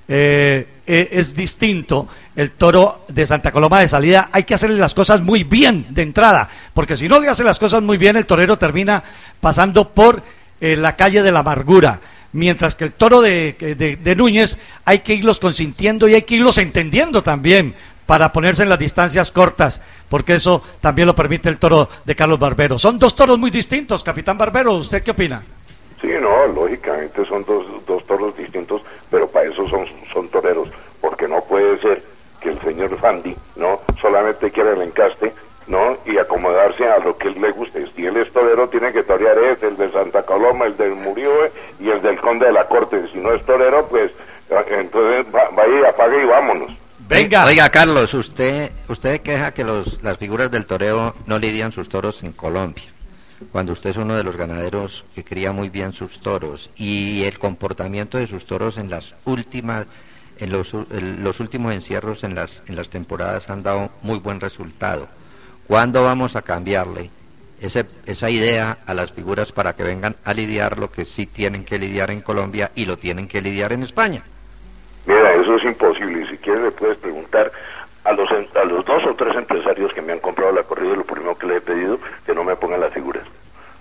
eh, 0.08 0.68
eh, 0.88 1.10
es 1.12 1.36
distinto. 1.36 2.08
El 2.34 2.52
toro 2.52 3.06
de 3.10 3.26
Santa 3.26 3.52
Coloma 3.52 3.82
de 3.82 3.90
salida 3.90 4.30
hay 4.32 4.46
que 4.46 4.54
hacerle 4.54 4.78
las 4.78 4.94
cosas 4.94 5.20
muy 5.20 5.44
bien 5.44 5.88
de 5.90 6.02
entrada, 6.02 6.50
porque 6.74 6.96
si 6.96 7.10
no 7.10 7.20
le 7.20 7.28
hace 7.28 7.44
las 7.44 7.60
cosas 7.60 7.84
muy 7.84 7.98
bien, 7.98 8.16
el 8.16 8.26
torero 8.26 8.58
termina 8.58 9.04
pasando 9.42 9.90
por 9.90 10.24
eh, 10.62 10.78
la 10.78 10.96
calle 10.96 11.22
de 11.22 11.32
la 11.34 11.40
amargura 11.40 12.00
mientras 12.34 12.76
que 12.76 12.86
el 12.86 12.94
toro 12.94 13.22
de, 13.22 14.00
de, 14.02 14.16
Núñez 14.16 14.58
hay 14.86 15.00
que 15.00 15.14
irlos 15.14 15.40
consintiendo 15.40 16.08
y 16.08 16.16
hay 16.16 16.24
que 16.24 16.36
irlos 16.36 16.58
entendiendo 16.58 17.22
también, 17.22 17.76
para 18.06 18.32
ponerse 18.32 18.64
en 18.64 18.70
las 18.70 18.80
distancias 18.80 19.32
cortas, 19.32 19.82
porque 20.10 20.36
eso 20.36 20.62
también 20.82 21.08
lo 21.08 21.16
permite 21.16 21.50
el 21.50 21.60
toro 21.60 21.90
de 22.06 22.16
Carlos 22.16 22.40
Barbero. 22.40 22.78
Son 22.78 23.00
dos 23.00 23.16
toros 23.16 23.38
muy 23.38 23.52
distintos, 23.52 24.04
capitán 24.04 24.38
Barbero, 24.38 24.74
¿usted 24.74 25.04
qué 25.04 25.12
opina? 25.12 25.44
Sí, 26.02 26.10
no, 26.22 26.48
lógicamente 26.48 27.26
son 27.26 27.46
dos, 27.46 27.66
dos 27.86 28.06
toros 28.06 28.36
distintos, 28.36 28.82
pero 29.10 29.28
para 29.28 29.50
eso 29.50 29.68
son, 29.70 29.86
son 30.12 30.28
toreros, 30.28 30.70
porque 31.00 31.28
no 31.28 31.42
puede 31.46 31.80
ser 31.80 32.04
que 32.42 32.50
el 32.50 32.60
señor 32.60 32.98
Fandi, 33.00 33.36
¿no? 33.56 33.80
Solamente 34.02 34.52
quiera 34.52 34.72
el 34.74 34.82
encaste, 34.82 35.32
¿no? 35.68 35.98
Y 36.06 36.18
acomodarse 36.18 36.86
a 36.86 37.00
lo 37.00 37.16
que 37.16 37.30
él 37.30 37.40
le 37.40 37.52
guste. 37.52 37.88
Si 37.96 38.06
él 38.06 38.18
es 38.18 38.30
torero, 38.34 38.68
tiene 38.68 38.92
que 38.92 39.04
torear 39.04 39.38
ese, 39.38 39.68
el 39.68 39.78
de 39.78 39.90
Santa 39.92 40.24
Coloma, 40.24 40.66
el 40.66 40.76
del 40.76 40.96
Murió 40.96 41.32
y 41.80 41.90
el 41.90 42.02
del 42.02 42.20
Conde 42.20 42.48
de 42.48 42.52
la 42.52 42.66
Corte. 42.66 43.08
Si 43.14 43.18
no 43.20 43.32
es 43.32 43.42
torero, 43.46 43.88
pues 43.88 44.12
entonces 44.72 45.26
vaya, 45.32 45.90
apague 45.90 46.22
y 46.22 46.26
vámonos. 46.26 46.72
Venga. 47.08 47.46
Oiga, 47.46 47.70
Carlos, 47.70 48.14
usted 48.14 48.72
usted 48.88 49.22
queja 49.22 49.54
que 49.54 49.64
los, 49.64 50.02
las 50.02 50.18
figuras 50.18 50.50
del 50.50 50.66
toreo 50.66 51.16
no 51.26 51.38
lidian 51.38 51.72
sus 51.72 51.90
toros 51.90 52.24
en 52.24 52.32
Colombia, 52.32 52.86
cuando 53.52 53.74
usted 53.74 53.92
es 53.92 53.98
uno 53.98 54.16
de 54.16 54.24
los 54.24 54.38
ganaderos 54.38 55.06
que 55.14 55.24
cría 55.24 55.52
muy 55.52 55.70
bien 55.70 55.94
sus 55.94 56.20
toros 56.20 56.70
y 56.76 57.24
el 57.24 57.38
comportamiento 57.40 58.18
de 58.18 58.28
sus 58.28 58.46
toros 58.46 58.78
en 58.78 58.90
las 58.90 59.16
últimas 59.26 59.86
en 60.40 60.52
los, 60.52 60.74
los 60.74 61.40
últimos 61.40 61.74
encierros 61.74 62.24
en 62.24 62.36
las 62.36 62.64
en 62.68 62.76
las 62.76 62.90
temporadas 62.90 63.50
han 63.50 63.64
dado 63.64 63.92
muy 64.02 64.20
buen 64.20 64.40
resultado. 64.40 65.08
¿Cuándo 65.68 66.04
vamos 66.04 66.36
a 66.36 66.42
cambiarle 66.42 67.10
esa 67.62 68.30
idea 68.30 68.80
a 68.86 68.94
las 68.94 69.12
figuras 69.12 69.52
para 69.52 69.76
que 69.76 69.84
vengan 69.84 70.16
a 70.24 70.34
lidiar 70.34 70.80
lo 70.80 70.92
que 70.92 71.06
sí 71.06 71.26
tienen 71.26 71.64
que 71.64 71.80
lidiar 71.80 72.12
en 72.12 72.22
Colombia 72.22 72.72
y 72.76 72.86
lo 72.86 72.98
tienen 72.98 73.28
que 73.28 73.42
lidiar 73.42 73.72
en 73.72 73.84
España? 73.84 74.24
Mira, 75.06 75.34
eso 75.34 75.56
es 75.56 75.64
imposible. 75.66 76.22
Y 76.22 76.28
si 76.28 76.38
quieres 76.38 76.64
le 76.64 76.72
puedes 76.72 76.98
preguntar 76.98 77.52
a 78.06 78.12
los, 78.14 78.30
a 78.32 78.64
los 78.64 78.86
dos 78.86 79.06
o 79.06 79.16
tres 79.16 79.36
empresarios 79.36 79.94
que 79.94 80.02
me 80.02 80.14
han 80.14 80.20
comprado 80.20 80.52
la 80.54 80.64
corrida, 80.64 80.96
lo 80.96 81.04
primero 81.04 81.38
que 81.38 81.48
le 81.48 81.58
he 81.58 81.62
pedido, 81.62 82.00
que 82.26 82.34
no 82.34 82.44
me 82.44 82.56
pongan 82.56 82.80
las 82.80 82.94
figuras. 82.94 83.24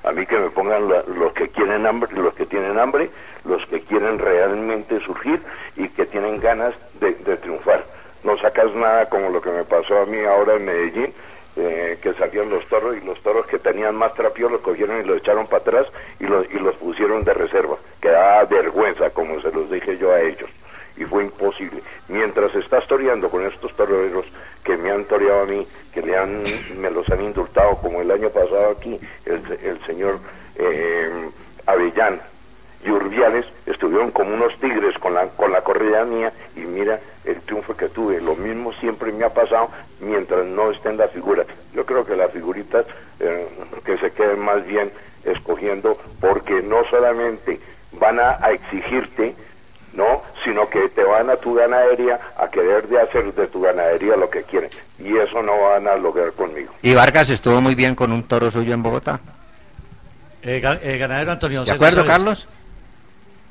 A 0.04 0.10
mí 0.10 0.26
que 0.26 0.36
me 0.36 0.50
pongan 0.50 0.88
los 0.88 1.32
que 1.32 1.48
quieren 1.48 1.86
hambre, 1.86 2.10
los 2.16 2.34
que 2.34 2.44
tienen 2.44 2.76
hambre, 2.76 3.08
los 3.44 3.64
que 3.66 3.82
quieren 3.82 4.18
realmente 4.18 4.98
surgir 5.00 5.40
y 5.76 5.88
que 5.88 6.06
tienen 6.06 6.40
ganas 6.40 6.74
de, 7.00 7.12
triunfar. 7.36 7.84
No 8.24 8.36
sacas 8.38 8.74
nada 8.74 9.08
como 9.08 9.30
lo 9.30 9.40
que 9.40 9.50
me 9.50 9.62
pasó 9.62 10.00
a 10.00 10.06
mí 10.06 10.18
ahora 10.24 10.54
en 10.54 10.64
Medellín, 10.64 11.14
eh, 11.54 11.98
que 12.02 12.14
salían 12.14 12.50
los 12.50 12.66
toros 12.66 12.96
y 12.96 13.06
los 13.06 13.20
toros 13.20 13.46
que 13.46 13.58
tenían 13.58 13.94
más 13.94 14.14
trapio 14.14 14.48
los 14.48 14.60
cogieron 14.60 15.00
y 15.00 15.04
los 15.04 15.18
echaron 15.18 15.46
para 15.46 15.58
atrás 15.58 15.86
y 16.18 16.24
los, 16.24 16.46
y 16.52 16.58
los 16.58 16.74
pusieron 16.76 17.22
de 17.22 17.34
reserva. 17.34 17.76
Que 18.00 18.10
vergüenza, 18.50 19.10
como 19.10 19.40
se 19.40 19.52
los 19.52 19.70
dije 19.70 19.96
yo 19.98 20.10
a 20.10 20.20
ellos 20.20 20.50
y 20.96 21.04
fue 21.04 21.24
imposible. 21.24 21.82
Mientras 22.08 22.54
estás 22.54 22.86
toreando 22.86 23.28
con 23.30 23.46
estos 23.46 23.74
toreros 23.76 24.24
que 24.64 24.76
me 24.76 24.90
han 24.90 25.04
toreado 25.04 25.42
a 25.42 25.46
mí, 25.46 25.66
que 25.92 26.02
le 26.02 26.16
han, 26.16 26.42
me 26.78 26.90
los 26.90 27.08
han 27.10 27.22
indultado, 27.22 27.76
como 27.76 28.00
el 28.00 28.10
año 28.10 28.30
pasado 28.30 28.70
aquí, 28.70 28.98
el, 29.26 29.80
señor 29.86 30.18
eh, 30.56 31.30
Avellán 31.66 32.20
y 32.84 32.90
Urbiales 32.90 33.46
estuvieron 33.66 34.10
como 34.10 34.34
unos 34.34 34.58
tigres 34.58 34.98
con 34.98 35.14
la, 35.14 35.28
con 35.28 35.52
la 35.52 35.62
corrida 35.62 36.04
mía 36.04 36.32
y 36.56 36.60
mira 36.60 37.00
el 37.24 37.40
triunfo 37.42 37.76
que 37.76 37.88
tuve. 37.88 38.20
Lo 38.20 38.34
mismo 38.34 38.72
siempre 38.74 39.12
me 39.12 39.24
ha 39.24 39.30
pasado 39.30 39.70
mientras 40.00 40.44
no 40.46 40.70
estén 40.70 40.96
las 40.96 41.10
figuras. 41.12 41.46
Yo 41.74 41.86
creo 41.86 42.04
que 42.04 42.16
las 42.16 42.32
figuritas 42.32 42.84
eh, 43.20 43.48
que 43.84 43.96
se 43.98 44.10
queden 44.10 44.40
más 44.40 44.64
bien 44.66 44.90
escogiendo 45.24 45.96
porque 46.20 46.62
no 46.62 46.84
solamente 46.90 47.60
van 47.92 48.18
a 48.18 48.34
exigirte, 48.50 49.34
¿no? 49.92 50.22
Sino 50.44 50.68
que 50.68 50.88
te 50.88 51.02
van 51.04 51.30
a 51.30 51.36
tu 51.36 51.54
ganadería 51.54 52.18
a 52.36 52.48
querer 52.48 52.88
de 52.88 53.00
hacer 53.00 53.32
de 53.34 53.46
tu 53.46 53.60
ganadería 53.60 54.16
lo 54.16 54.30
que 54.30 54.42
quieren. 54.42 54.70
Y 54.98 55.16
eso 55.16 55.42
no 55.42 55.52
van 55.60 55.86
a 55.86 55.96
lograr 55.96 56.32
conmigo. 56.32 56.72
¿Y 56.82 56.94
Vargas 56.94 57.30
estuvo 57.30 57.60
muy 57.60 57.74
bien 57.74 57.94
con 57.94 58.12
un 58.12 58.22
toro 58.24 58.50
suyo 58.50 58.74
en 58.74 58.82
Bogotá? 58.82 59.20
Eh, 60.42 60.60
eh 60.82 60.98
ganadero 60.98 61.32
Antonio. 61.32 61.64
¿De 61.64 61.72
acuerdo, 61.72 62.04
Carlos? 62.04 62.48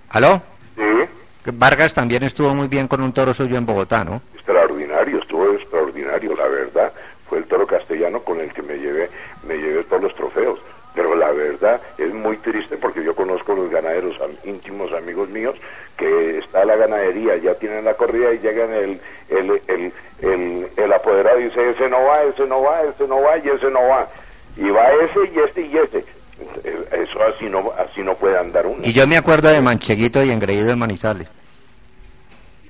¿Aló? 0.10 0.42
Sí. 0.76 1.52
Vargas 1.54 1.94
también 1.94 2.24
estuvo 2.24 2.54
muy 2.54 2.68
bien 2.68 2.88
con 2.88 3.02
un 3.02 3.14
toro 3.14 3.34
suyo 3.34 3.58
en 3.58 3.66
Bogotá, 3.66 4.04
¿no? 4.04 4.22
Extraordinario, 4.36 5.20
estuvo 5.20 5.52
extraordinario, 5.54 6.36
la 6.36 6.48
verdad. 6.48 6.92
Fue 7.28 7.40
el 7.40 7.46
toro 7.46 7.66
castellano 7.66 8.22
con 8.22 8.42
el 8.42 8.52
que 8.52 8.62
me 8.62 8.76
llevé, 8.76 9.10
me 9.48 9.56
llevé 9.56 9.84
todos 9.86 10.04
los 10.04 10.11
verdad 11.62 11.82
es 11.98 12.14
muy 12.14 12.38
triste 12.38 12.78
porque 12.78 13.04
yo 13.04 13.16
conozco 13.16 13.54
los 13.54 13.70
ganaderos 13.70 14.18
íntimos 14.44 14.92
amigos 14.94 15.30
míos 15.30 15.56
que 15.98 16.40
está 16.40 16.66
la 16.66 16.76
ganadería, 16.76 17.38
ya 17.38 17.54
tienen 17.56 17.86
la 17.86 17.94
corrida 17.94 18.34
y 18.34 18.40
llegan 18.40 18.74
el, 18.74 19.00
el, 19.30 19.62
el, 19.68 19.94
el, 20.22 20.68
el 20.76 20.94
apoderado 20.94 21.40
y 21.40 21.46
dice, 21.46 21.70
ese 21.70 21.90
no 21.90 22.04
va, 22.04 22.24
ese 22.24 22.48
no 22.48 22.62
va, 22.62 22.82
ese 22.82 23.08
no 23.08 23.22
va 23.22 23.38
y 23.38 23.48
ese 23.50 23.70
no 23.70 23.88
va. 23.88 24.08
Y 24.58 24.70
va 24.70 24.88
ese 24.92 25.20
y 25.34 25.40
este 25.40 25.62
y 25.62 25.78
este. 25.78 26.06
Eso 26.92 27.24
así 27.24 27.46
no, 27.46 27.72
así 27.78 28.02
no 28.02 28.16
puede 28.16 28.38
andar 28.38 28.66
uno. 28.66 28.80
Y 28.84 28.94
yo 28.94 29.08
me 29.08 29.18
acuerdo 29.18 29.50
de 29.50 29.62
Mancheguito 29.62 30.24
y 30.24 30.32
Engreído 30.32 30.68
de 30.68 30.76
Manizales. 30.76 31.28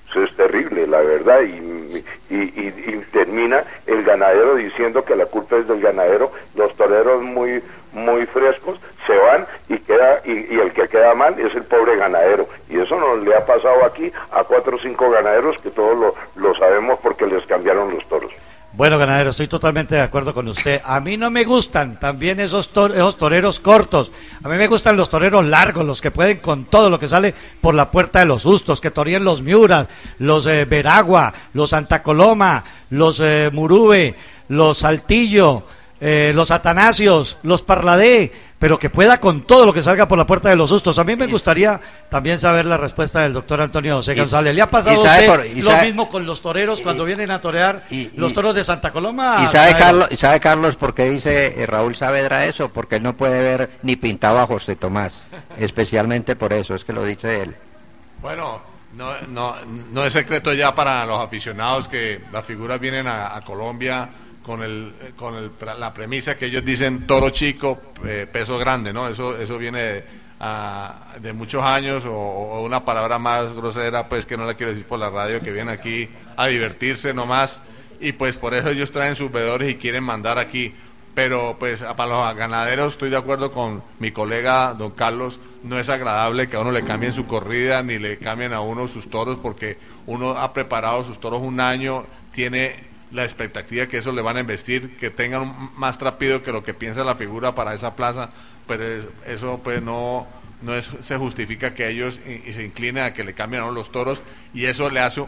Eso 0.10 0.24
es 0.24 0.36
terrible, 0.36 0.86
la 0.88 1.00
verdad, 1.00 1.40
y, 1.42 2.04
y, 2.30 2.36
y, 2.36 3.02
termina 3.14 3.64
el 3.88 4.04
ganadero 4.04 4.56
diciendo 4.56 5.06
que 5.06 5.16
la 5.16 5.26
culpa 5.26 5.56
es 5.56 5.68
del 5.70 5.80
ganadero, 5.80 6.32
los 6.56 6.76
toreros 6.76 7.22
muy 7.24 7.64
muy 7.94 8.26
frescos 8.26 8.80
se 9.06 9.18
van 9.18 9.46
y 9.70 9.78
queda 9.80 10.22
y, 10.26 10.58
el 10.60 10.72
que 10.72 10.88
queda 10.88 11.14
mal 11.14 11.38
es 11.40 11.54
el 11.56 11.64
pobre 11.64 11.98
ganadero 11.98 12.48
y 12.70 12.80
eso 12.80 13.00
nos 13.00 13.24
le 13.24 13.36
ha 13.36 13.46
pasado 13.46 13.86
aquí 13.86 14.12
a 14.32 14.44
cuatro 14.44 14.78
o 14.78 14.80
cinco 14.80 15.10
ganaderos 15.10 15.58
que 15.60 15.70
todos 15.70 15.98
lo, 15.98 16.16
lo 16.36 16.56
sabemos 16.56 17.00
porque 17.02 17.26
les 17.26 17.46
cambiaron 17.46 17.94
los 17.94 18.06
toros. 18.08 18.32
Bueno, 18.74 18.98
ganadero, 18.98 19.32
estoy 19.32 19.50
totalmente 19.50 19.96
de 19.96 20.02
acuerdo 20.02 20.34
con 20.34 20.48
usted. 20.48 20.80
A 20.86 21.02
mí 21.02 21.18
no 21.18 21.30
me 21.30 21.44
gustan 21.44 22.00
también 22.00 22.40
esos, 22.40 22.70
esos 22.70 23.18
toreros 23.18 23.60
cortos. 23.60 24.14
A 24.42 24.48
mí 24.48 24.56
me 24.56 24.68
gustan 24.68 24.96
los 24.96 25.10
toreros 25.10 25.46
largos, 25.46 25.86
los 25.86 26.00
que 26.00 26.10
pueden 26.10 26.38
con 26.38 26.64
todo 26.64 26.90
lo 26.90 26.98
que 26.98 27.10
sale 27.10 27.36
por 27.60 27.76
la 27.76 27.92
puerta 27.92 28.20
de 28.20 28.28
los 28.28 28.44
sustos, 28.44 28.80
que 28.80 28.90
torían 28.90 29.26
los 29.26 29.42
Miuras, 29.42 29.88
los 30.20 30.48
eh, 30.48 30.64
Veragua, 30.64 31.34
los 31.54 31.72
Santa 31.72 32.02
Coloma, 32.02 32.64
los 32.92 33.20
eh, 33.20 33.50
Murube, 33.52 34.16
los 34.48 34.78
Saltillo, 34.78 35.64
eh, 36.04 36.32
los 36.34 36.50
Atanasios, 36.50 37.38
los 37.44 37.62
Parladé, 37.62 38.32
pero 38.58 38.80
que 38.80 38.90
pueda 38.90 39.20
con 39.20 39.44
todo 39.44 39.68
lo 39.68 39.74
que 39.74 39.84
salga 39.84 40.08
por 40.08 40.18
la 40.18 40.26
puerta 40.26 40.50
de 40.50 40.56
los 40.56 40.70
sustos. 40.70 40.98
A 40.98 41.04
mí 41.04 41.16
me 41.16 41.28
gustaría 41.28 41.80
también 42.10 42.40
saber 42.40 42.66
la 42.66 42.76
respuesta 42.76 43.22
del 43.22 43.34
doctor 43.34 43.62
Antonio 43.62 43.98
José 43.98 44.16
González. 44.16 44.56
¿Le 44.56 44.64
ha 44.64 44.70
pasado 44.70 45.00
usted 45.00 45.56
lo 45.58 45.78
mismo 45.84 46.10
con 46.10 46.26
los 46.26 46.42
toreros 46.42 46.82
cuando 46.82 47.06
vienen 47.06 47.30
a 47.30 47.40
torear 47.40 47.84
los 48.18 48.34
toros 48.34 48.56
de 48.56 48.64
Santa 48.64 48.90
Coloma? 48.90 49.46
¿Y 49.48 49.48
sabe, 49.52 49.76
Carlos, 49.76 50.08
¿Y 50.12 50.18
sabe 50.18 50.40
Carlos 50.40 50.76
por 50.76 50.96
qué 50.96 51.08
dice 51.08 51.62
eh, 51.62 51.68
Raúl 51.68 51.96
Saavedra 51.96 52.48
eso? 52.48 52.70
Porque 52.70 52.96
él 52.96 53.04
no 53.04 53.16
puede 53.16 53.40
ver 53.40 53.70
ni 53.84 53.96
pintado 53.96 54.40
a 54.40 54.48
José 54.48 54.76
Tomás, 54.76 55.22
especialmente 55.60 56.36
por 56.36 56.52
eso, 56.52 56.74
es 56.74 56.84
que 56.84 56.94
lo 56.94 57.06
dice 57.06 57.44
él. 57.44 57.56
Bueno, 58.24 58.60
no, 58.96 59.14
no, 59.28 59.56
no 59.92 60.04
es 60.04 60.14
secreto 60.14 60.52
ya 60.54 60.74
para 60.74 61.06
los 61.06 61.20
aficionados 61.20 61.88
que 61.88 62.22
las 62.34 62.44
figuras 62.44 62.80
vienen 62.80 63.08
a 63.08 63.40
Colombia 63.46 64.10
con, 64.44 64.64
el, 64.64 64.92
con 65.16 65.36
el, 65.36 65.52
la 65.80 65.94
premisa 65.94 66.38
que 66.38 66.48
ellos 66.48 66.66
dicen 66.66 67.06
toro 67.06 67.30
chico, 67.30 67.80
eh, 68.06 68.28
peso 68.32 68.58
grande, 68.58 68.92
¿no? 68.92 69.08
Eso, 69.08 69.38
eso 69.38 69.58
viene 69.58 70.04
de 71.20 71.34
muchos 71.34 71.64
años 71.64 72.04
o, 72.08 72.62
una 72.64 72.84
palabra 72.84 73.20
más 73.20 73.54
grosera, 73.54 74.10
pues 74.10 74.26
que 74.26 74.38
no 74.38 74.46
la 74.46 74.56
quiero 74.56 74.72
decir 74.72 74.86
por 74.86 74.98
la 74.98 75.10
radio, 75.10 75.42
que 75.42 75.52
vienen 75.52 75.74
aquí 75.74 76.10
a 76.36 76.48
divertirse 76.48 77.14
nomás 77.14 77.62
y 78.00 78.14
pues 78.14 78.38
por 78.38 78.56
eso 78.56 78.70
ellos 78.70 78.92
traen 78.92 79.16
sus 79.16 79.32
veedores 79.32 79.70
y 79.70 79.76
quieren 79.76 80.04
mandar 80.04 80.40
aquí. 80.40 80.74
Pero 81.14 81.58
pues 81.60 81.82
para 81.82 82.10
los 82.10 82.36
ganaderos 82.36 82.94
estoy 82.94 83.10
de 83.10 83.18
acuerdo 83.18 83.52
con 83.52 83.84
mi 84.00 84.12
colega 84.12 84.74
don 84.74 84.92
Carlos, 84.92 85.40
no 85.62 85.78
es 85.78 85.90
agradable 85.90 86.50
que 86.50 86.56
a 86.56 86.62
uno 86.62 86.72
le 86.72 86.84
cambien 86.84 87.14
su 87.14 87.28
corrida 87.28 87.84
ni 87.84 88.00
le 88.00 88.18
cambien 88.18 88.54
a 88.54 88.62
uno 88.62 88.88
sus 88.88 89.10
toros 89.10 89.38
porque 89.38 89.78
uno 90.08 90.32
ha 90.32 90.54
preparado 90.54 91.04
sus 91.04 91.20
toros 91.20 91.42
un 91.42 91.60
año, 91.60 92.06
tiene 92.34 92.91
la 93.12 93.24
expectativa 93.24 93.88
que 93.88 93.98
eso 93.98 94.12
le 94.12 94.22
van 94.22 94.38
a 94.38 94.42
investir, 94.42 94.98
que 94.98 95.10
tengan 95.10 95.72
más 95.76 95.98
trapido 95.98 96.44
que 96.44 96.52
lo 96.52 96.64
que 96.64 96.74
piensa 96.74 97.04
la 97.04 97.16
figura 97.16 97.56
para 97.56 97.74
esa 97.74 97.96
plaza, 97.96 98.30
pero 98.68 98.86
eso 99.26 99.60
pues 99.64 99.82
no, 99.82 100.28
no 100.62 100.76
es, 100.76 100.92
se 101.02 101.18
justifica 101.18 101.74
que 101.74 101.90
ellos 101.90 102.20
y, 102.26 102.54
se 102.54 102.64
inclinen 102.64 103.04
a 103.04 103.14
que 103.14 103.24
le 103.24 103.34
cambien 103.34 103.64
a 103.64 103.72
los 103.72 103.92
toros 103.92 104.22
y 104.54 104.66
eso 104.66 104.90
le 104.90 105.00
hace 105.00 105.26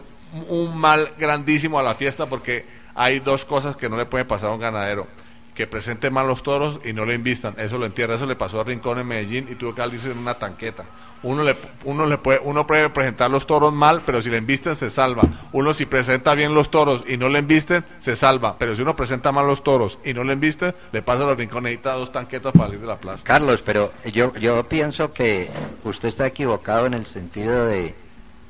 un, 0.48 0.76
mal 0.76 1.12
grandísimo 1.18 1.78
a 1.78 1.82
la 1.82 1.94
fiesta 1.94 2.26
porque 2.26 2.64
hay 2.94 3.20
dos 3.20 3.44
cosas 3.44 3.76
que 3.76 3.88
no 3.88 3.96
le 3.96 4.06
puede 4.06 4.24
pasar 4.24 4.50
a 4.50 4.54
un 4.54 4.60
ganadero 4.60 5.06
que 5.54 5.66
presente 5.66 6.10
mal 6.10 6.26
los 6.26 6.42
toros 6.42 6.80
y 6.84 6.92
no 6.92 7.06
le 7.06 7.14
invistan. 7.14 7.54
Eso 7.58 7.78
lo 7.78 7.86
entierra. 7.86 8.16
Eso 8.16 8.26
le 8.26 8.36
pasó 8.36 8.60
a 8.60 8.64
Rincón 8.64 8.98
en 8.98 9.06
Medellín 9.06 9.46
y 9.50 9.54
tuvo 9.54 9.74
que 9.74 9.82
salirse 9.82 10.10
en 10.10 10.18
una 10.18 10.34
tanqueta. 10.34 10.84
Uno 11.22 11.42
le, 11.42 11.56
uno 11.84 12.04
le 12.04 12.18
puede, 12.18 12.40
uno 12.44 12.66
puede 12.66 12.90
presentar 12.90 13.30
los 13.30 13.46
toros 13.46 13.72
mal, 13.72 14.02
pero 14.04 14.20
si 14.20 14.28
le 14.28 14.36
invisten 14.36 14.76
se 14.76 14.90
salva. 14.90 15.22
Uno 15.52 15.72
si 15.72 15.86
presenta 15.86 16.34
bien 16.34 16.54
los 16.54 16.70
toros 16.70 17.02
y 17.08 17.16
no 17.16 17.30
le 17.30 17.38
invisten, 17.38 17.84
se 17.98 18.14
salva. 18.14 18.56
Pero 18.58 18.76
si 18.76 18.82
uno 18.82 18.94
presenta 18.94 19.32
mal 19.32 19.46
los 19.46 19.64
toros 19.64 19.98
y 20.04 20.12
no 20.12 20.22
le 20.22 20.34
invisten, 20.34 20.74
le 20.92 21.00
pasa 21.00 21.24
a 21.24 21.28
los 21.28 21.38
rincones 21.38 21.82
dos 21.82 22.12
tanquetas 22.12 22.52
para 22.52 22.66
salir 22.66 22.80
de 22.80 22.86
la 22.86 22.98
plaza. 22.98 23.22
Carlos, 23.22 23.62
pero 23.64 23.92
yo, 24.12 24.34
yo 24.34 24.68
pienso 24.68 25.14
que 25.14 25.50
usted 25.84 26.08
está 26.08 26.26
equivocado 26.26 26.84
en 26.84 26.92
el 26.94 27.06
sentido 27.06 27.64
de, 27.64 27.94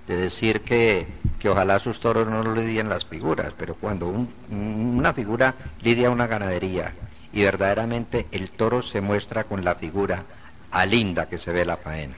decir 0.06 0.60
que, 0.60 1.06
que 1.38 1.48
ojalá 1.48 1.78
sus 1.78 2.00
toros 2.00 2.28
no 2.28 2.42
lo 2.42 2.54
lidien 2.54 2.88
las 2.88 3.06
figuras, 3.06 3.54
pero 3.58 3.74
cuando 3.74 4.12
una 4.50 5.12
figura 5.14 5.54
lidia 5.82 6.10
una 6.10 6.26
ganadería 6.26 6.92
y 7.32 7.42
verdaderamente 7.42 8.26
el 8.32 8.50
toro 8.50 8.82
se 8.82 9.00
muestra 9.00 9.44
con 9.44 9.64
la 9.64 9.74
figura 9.74 10.24
a 10.70 10.84
linda 10.86 11.28
que 11.28 11.38
se 11.38 11.52
ve 11.52 11.64
la 11.64 11.76
faena 11.76 12.14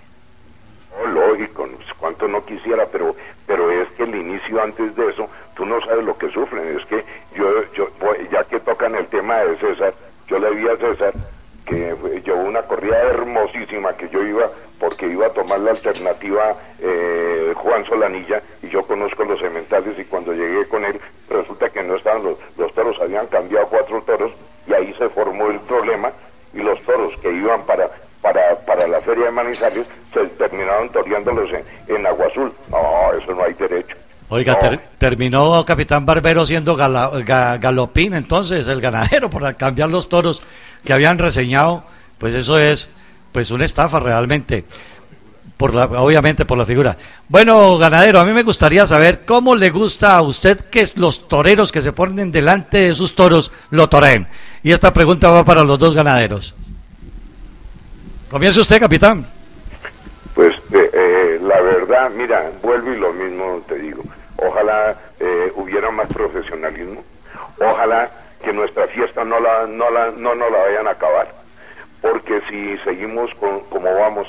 lógico, 1.12 1.68
cuanto 1.98 2.28
no 2.28 2.44
quisiera, 2.44 2.86
pero 2.86 3.14
pero 3.46 3.70
es 3.70 3.88
que 3.90 4.02
el 4.02 4.14
inicio 4.14 4.60
antes 4.60 4.94
de 4.96 5.08
eso, 5.08 5.28
tú 5.54 5.64
no 5.64 5.80
sabes 5.82 6.04
lo 6.04 6.16
que 6.18 6.28
sufren. 6.30 6.76
Es 6.76 6.84
que 6.86 7.04
yo, 7.36 7.48
yo 7.74 7.88
ya 8.30 8.42
que 8.44 8.58
tocan 8.60 8.94
el 8.96 9.06
tema 9.06 9.36
de 9.36 9.56
César, 9.58 9.94
yo 10.28 10.38
le 10.38 10.50
vi 10.50 10.66
a 10.68 10.76
César 10.76 11.12
que 11.66 11.94
llevó 12.24 12.42
una 12.42 12.62
corrida 12.62 12.96
hermosísima 13.02 13.92
que 13.94 14.08
yo 14.08 14.22
iba 14.22 14.48
porque 14.78 15.06
iba 15.06 15.26
a 15.26 15.30
tomar 15.30 15.58
la 15.60 15.72
alternativa 15.72 16.54
eh, 16.78 17.52
Juan 17.54 17.84
Solanilla 17.84 18.40
y 18.62 18.68
yo 18.68 18.82
conozco 18.82 19.24
los 19.24 19.40
cementales 19.40 19.98
y 19.98 20.04
cuando 20.04 20.32
llegué 20.32 20.66
con 20.68 20.84
él 20.84 20.98
resulta 21.28 21.68
que 21.68 21.82
no 21.82 21.96
estaban 21.96 22.22
los, 22.22 22.38
los 22.56 22.72
toros, 22.74 22.96
habían 23.00 23.26
cambiado 23.26 23.66
cuatro 23.68 24.00
toros 24.02 24.32
y 24.66 24.72
ahí 24.72 24.94
se 24.96 25.08
formó 25.08 25.50
el 25.50 25.60
problema 25.60 26.10
y 26.54 26.58
los 26.58 26.80
toros 26.82 27.12
que 27.20 27.32
iban 27.32 27.62
para 27.62 27.90
para, 28.22 28.56
para 28.66 28.88
la 28.88 29.00
feria 29.02 29.26
de 29.26 29.30
Manizales 29.30 29.86
se 30.12 30.26
terminaron 30.28 30.88
toreándolos 30.88 31.48
en, 31.52 31.94
en 31.94 32.06
Agua 32.06 32.26
Azul. 32.26 32.52
No, 32.70 33.12
eso 33.16 33.32
no 33.32 33.44
hay 33.44 33.52
derecho. 33.54 33.96
Oiga, 34.28 34.58
terminó 34.98 35.64
Capitán 35.64 36.04
Barbero 36.04 36.44
siendo 36.44 36.74
Galopín, 36.74 38.14
entonces, 38.14 38.66
el 38.66 38.80
ganadero, 38.80 39.30
por 39.30 39.54
cambiar 39.54 39.88
los 39.88 40.08
toros 40.08 40.42
que 40.86 40.94
habían 40.94 41.18
reseñado. 41.18 41.84
Pues 42.16 42.34
eso 42.34 42.58
es 42.58 42.88
pues 43.32 43.50
una 43.50 43.66
estafa 43.66 44.00
realmente. 44.00 44.64
Por 45.58 45.74
la, 45.74 45.84
obviamente 45.84 46.44
por 46.44 46.58
la 46.58 46.66
figura. 46.66 46.96
Bueno, 47.28 47.78
ganadero, 47.78 48.20
a 48.20 48.24
mí 48.24 48.32
me 48.32 48.42
gustaría 48.42 48.86
saber 48.86 49.24
cómo 49.24 49.54
le 49.54 49.70
gusta 49.70 50.14
a 50.14 50.22
usted 50.22 50.58
que 50.60 50.86
los 50.96 51.28
toreros 51.28 51.72
que 51.72 51.80
se 51.80 51.92
ponen 51.92 52.30
delante 52.30 52.78
de 52.78 52.94
sus 52.94 53.14
toros 53.14 53.52
lo 53.70 53.88
toreen. 53.88 54.26
Y 54.62 54.72
esta 54.72 54.92
pregunta 54.92 55.30
va 55.30 55.44
para 55.44 55.64
los 55.64 55.78
dos 55.78 55.94
ganaderos. 55.94 56.54
Comience 58.30 58.60
usted, 58.60 58.80
capitán. 58.80 59.26
Pues 60.34 60.54
eh, 60.74 60.90
eh, 60.92 61.40
la 61.42 61.60
verdad, 61.62 62.10
mira, 62.14 62.50
vuelvo 62.62 62.92
y 62.92 62.98
lo 62.98 63.12
mismo 63.14 63.62
te 63.66 63.78
digo. 63.78 64.02
Ojalá 64.36 64.94
eh, 65.20 65.52
hubiera 65.56 65.90
más 65.90 66.08
profesionalismo. 66.08 67.02
Ojalá 67.58 68.10
que 68.46 68.52
nuestra 68.52 68.86
fiesta 68.86 69.24
no 69.24 69.40
la 69.40 69.66
no 69.66 69.90
la 69.90 70.12
no 70.12 70.36
nos 70.36 70.52
la 70.52 70.58
vayan 70.58 70.86
a 70.86 70.92
acabar, 70.92 71.26
porque 72.00 72.40
si 72.48 72.78
seguimos 72.84 73.34
con, 73.34 73.58
como 73.62 73.92
vamos, 73.92 74.28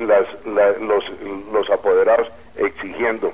las, 0.00 0.26
los, 0.44 1.04
los 1.50 1.70
apoderados 1.70 2.28
exigiendo 2.56 3.32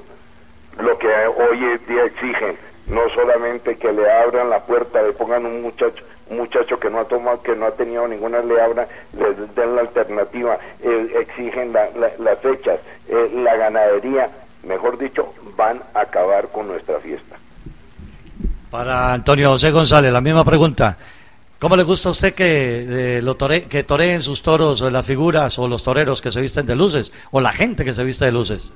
lo 0.78 0.96
que 0.96 1.08
hoy 1.08 1.76
día 1.88 2.04
exigen, 2.04 2.56
no 2.86 3.08
solamente 3.08 3.74
que 3.74 3.92
le 3.92 4.08
abran 4.08 4.48
la 4.48 4.60
puerta, 4.60 5.02
le 5.02 5.12
pongan 5.12 5.44
un 5.44 5.60
muchacho 5.60 6.04
muchacho 6.30 6.78
que 6.78 6.88
no 6.88 7.00
ha 7.00 7.04
tomado, 7.06 7.42
que 7.42 7.56
no 7.56 7.66
ha 7.66 7.72
tenido 7.72 8.06
ninguna 8.06 8.42
le 8.42 8.60
abra, 8.60 8.86
le 9.18 9.34
den 9.34 9.74
la 9.74 9.80
alternativa, 9.80 10.56
eh, 10.84 11.16
exigen 11.18 11.72
las 11.72 12.38
fechas, 12.38 12.78
eh, 13.08 13.30
la 13.34 13.56
ganadería, 13.56 14.30
mejor 14.62 14.96
dicho, 14.98 15.34
van 15.56 15.82
a 15.94 16.02
acabar 16.02 16.46
con 16.46 16.68
nuestra 16.68 17.00
fiesta. 17.00 17.36
Para 18.70 19.12
Antonio 19.12 19.50
José 19.50 19.72
González, 19.72 20.12
la 20.12 20.20
misma 20.20 20.44
pregunta. 20.44 20.96
¿Cómo 21.58 21.76
le 21.76 21.82
gusta 21.82 22.08
a 22.08 22.12
usted 22.12 22.34
que, 22.34 23.18
eh, 23.18 23.22
lo 23.22 23.34
tore, 23.34 23.64
que 23.64 23.82
toreen 23.82 24.22
sus 24.22 24.42
toros, 24.42 24.80
las 24.80 25.04
figuras 25.04 25.58
o 25.58 25.68
los 25.68 25.82
toreros 25.82 26.22
que 26.22 26.30
se 26.30 26.40
visten 26.40 26.64
de 26.64 26.76
luces, 26.76 27.12
o 27.32 27.40
la 27.40 27.52
gente 27.52 27.84
que 27.84 27.92
se 27.92 28.04
viste 28.04 28.24
de 28.24 28.32
luces? 28.32 28.70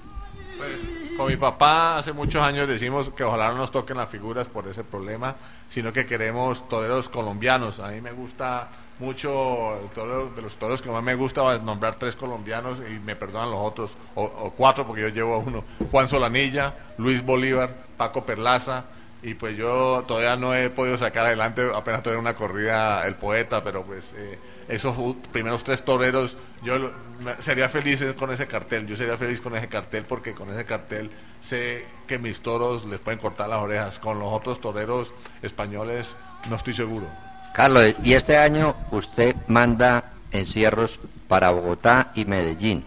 Con 1.16 1.28
mi 1.28 1.36
papá 1.36 1.98
hace 1.98 2.12
muchos 2.12 2.42
años 2.42 2.66
decimos 2.66 3.10
que 3.10 3.22
ojalá 3.22 3.52
no 3.52 3.58
nos 3.58 3.70
toquen 3.70 3.96
las 3.96 4.10
figuras 4.10 4.48
por 4.48 4.66
ese 4.66 4.82
problema, 4.82 5.36
sino 5.68 5.92
que 5.92 6.06
queremos 6.06 6.68
toreros 6.68 7.08
colombianos. 7.08 7.78
A 7.78 7.88
mí 7.88 8.00
me 8.00 8.10
gusta 8.10 8.68
mucho 8.98 9.76
el 9.76 10.34
de 10.34 10.42
los 10.42 10.56
toreros 10.56 10.82
que 10.82 10.90
más 10.90 11.04
me 11.04 11.14
gusta 11.14 11.56
nombrar 11.58 11.96
tres 12.00 12.16
colombianos 12.16 12.78
y 12.80 13.04
me 13.04 13.14
perdonan 13.14 13.50
los 13.52 13.60
otros, 13.60 13.96
o, 14.16 14.52
cuatro 14.56 14.84
porque 14.84 15.02
yo 15.02 15.08
llevo 15.08 15.34
a 15.34 15.38
uno. 15.38 15.62
Juan 15.90 16.08
Solanilla, 16.08 16.74
Luis 16.98 17.24
Bolívar, 17.24 17.70
Paco 17.96 18.26
Perlaza, 18.26 18.84
y 19.24 19.34
pues 19.34 19.56
yo 19.56 20.04
todavía 20.06 20.36
no 20.36 20.54
he 20.54 20.70
podido 20.70 20.96
sacar 20.96 21.26
adelante, 21.26 21.62
apenas 21.74 22.02
tuve 22.02 22.16
una 22.16 22.36
corrida 22.36 23.04
el 23.06 23.16
poeta, 23.16 23.64
pero 23.64 23.84
pues... 23.84 24.12
Eh, 24.16 24.38
esos 24.68 24.96
primeros 25.32 25.64
tres 25.64 25.84
toreros, 25.84 26.36
yo 26.62 26.90
sería 27.38 27.68
feliz 27.68 28.02
con 28.18 28.32
ese 28.32 28.46
cartel, 28.46 28.86
yo 28.86 28.96
sería 28.96 29.16
feliz 29.16 29.40
con 29.40 29.54
ese 29.56 29.68
cartel 29.68 30.04
porque 30.08 30.32
con 30.32 30.48
ese 30.50 30.64
cartel 30.64 31.10
sé 31.42 31.84
que 32.06 32.18
mis 32.18 32.40
toros 32.40 32.88
les 32.88 32.98
pueden 32.98 33.18
cortar 33.18 33.48
las 33.48 33.60
orejas, 33.60 33.98
con 33.98 34.18
los 34.18 34.32
otros 34.32 34.60
toreros 34.60 35.12
españoles 35.42 36.16
no 36.48 36.56
estoy 36.56 36.74
seguro. 36.74 37.06
Carlos, 37.54 37.94
y 38.02 38.14
este 38.14 38.36
año 38.36 38.74
usted 38.90 39.36
manda 39.46 40.12
encierros 40.32 40.98
para 41.28 41.50
Bogotá 41.50 42.10
y 42.14 42.24
Medellín, 42.24 42.84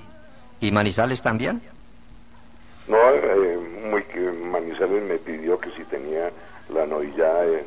¿y 0.60 0.72
Manizales 0.72 1.22
también? 1.22 1.62
No, 2.88 2.98
eh, 2.98 3.58
muy 3.90 4.04
que 4.04 4.20
Manizales 4.20 5.04
me 5.04 5.18
pidió 5.18 5.57
tenía 6.78 6.86
la 6.86 6.86
novillada... 6.86 7.46
Eh, 7.46 7.66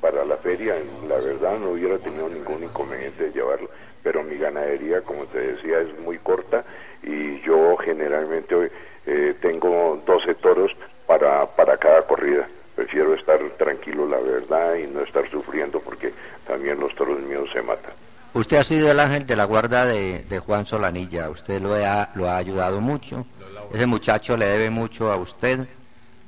para 0.00 0.24
la 0.24 0.36
feria, 0.38 0.76
la 1.06 1.16
verdad 1.16 1.58
no 1.58 1.72
hubiera 1.72 1.98
tenido 1.98 2.28
ningún 2.28 2.64
inconveniente 2.64 3.24
de 3.24 3.32
llevarlo, 3.32 3.68
pero 4.02 4.24
mi 4.24 4.36
ganadería, 4.36 5.02
como 5.02 5.26
te 5.26 5.38
decía, 5.38 5.80
es 5.80 5.98
muy 6.00 6.18
corta 6.18 6.64
y 7.02 7.40
yo 7.42 7.76
generalmente 7.76 8.70
eh, 9.06 9.34
tengo 9.42 10.02
12 10.06 10.34
toros 10.36 10.72
para, 11.06 11.46
para 11.46 11.76
cada 11.76 12.02
corrida. 12.02 12.48
Prefiero 12.74 13.14
estar 13.14 13.38
tranquilo, 13.58 14.06
la 14.08 14.18
verdad, 14.20 14.74
y 14.76 14.86
no 14.86 15.02
estar 15.02 15.28
sufriendo 15.28 15.80
porque 15.80 16.14
también 16.46 16.80
los 16.80 16.94
toros 16.94 17.20
míos 17.20 17.50
se 17.52 17.60
matan. 17.60 17.92
Usted 18.32 18.56
ha 18.56 18.64
sido 18.64 18.90
el 18.90 19.00
ángel 19.00 19.26
de 19.26 19.36
la 19.36 19.44
guarda 19.44 19.84
de, 19.84 20.24
de 20.30 20.38
Juan 20.38 20.64
Solanilla, 20.64 21.28
usted 21.28 21.60
lo 21.60 21.74
ha, 21.74 22.08
lo 22.14 22.30
ha 22.30 22.38
ayudado 22.38 22.80
mucho, 22.80 23.26
ese 23.74 23.84
muchacho 23.84 24.36
le 24.36 24.46
debe 24.46 24.70
mucho 24.70 25.12
a 25.12 25.16
usted. 25.16 25.66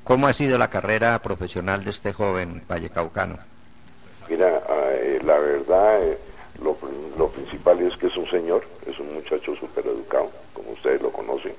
¿Cómo 0.04 0.26
ha 0.26 0.32
sido 0.32 0.58
la 0.58 0.68
carrera 0.68 1.20
profesional 1.20 1.84
de 1.84 1.90
este 1.90 2.12
joven 2.12 2.62
vallecaucano? 2.66 3.38
Mira, 4.28 4.60
eh, 4.94 5.20
la 5.24 5.38
verdad, 5.38 6.02
eh, 6.02 6.18
lo, 6.60 7.28
principal 7.28 7.80
es 7.80 7.96
que 7.98 8.08
es 8.08 8.16
un 8.16 8.28
señor, 8.28 8.64
es 8.84 8.98
un 8.98 9.14
muchacho 9.14 9.54
súper 9.54 9.86
educado, 9.86 10.28
como 10.54 10.72
ustedes 10.72 11.00
lo 11.02 11.12
conocen. 11.12 11.52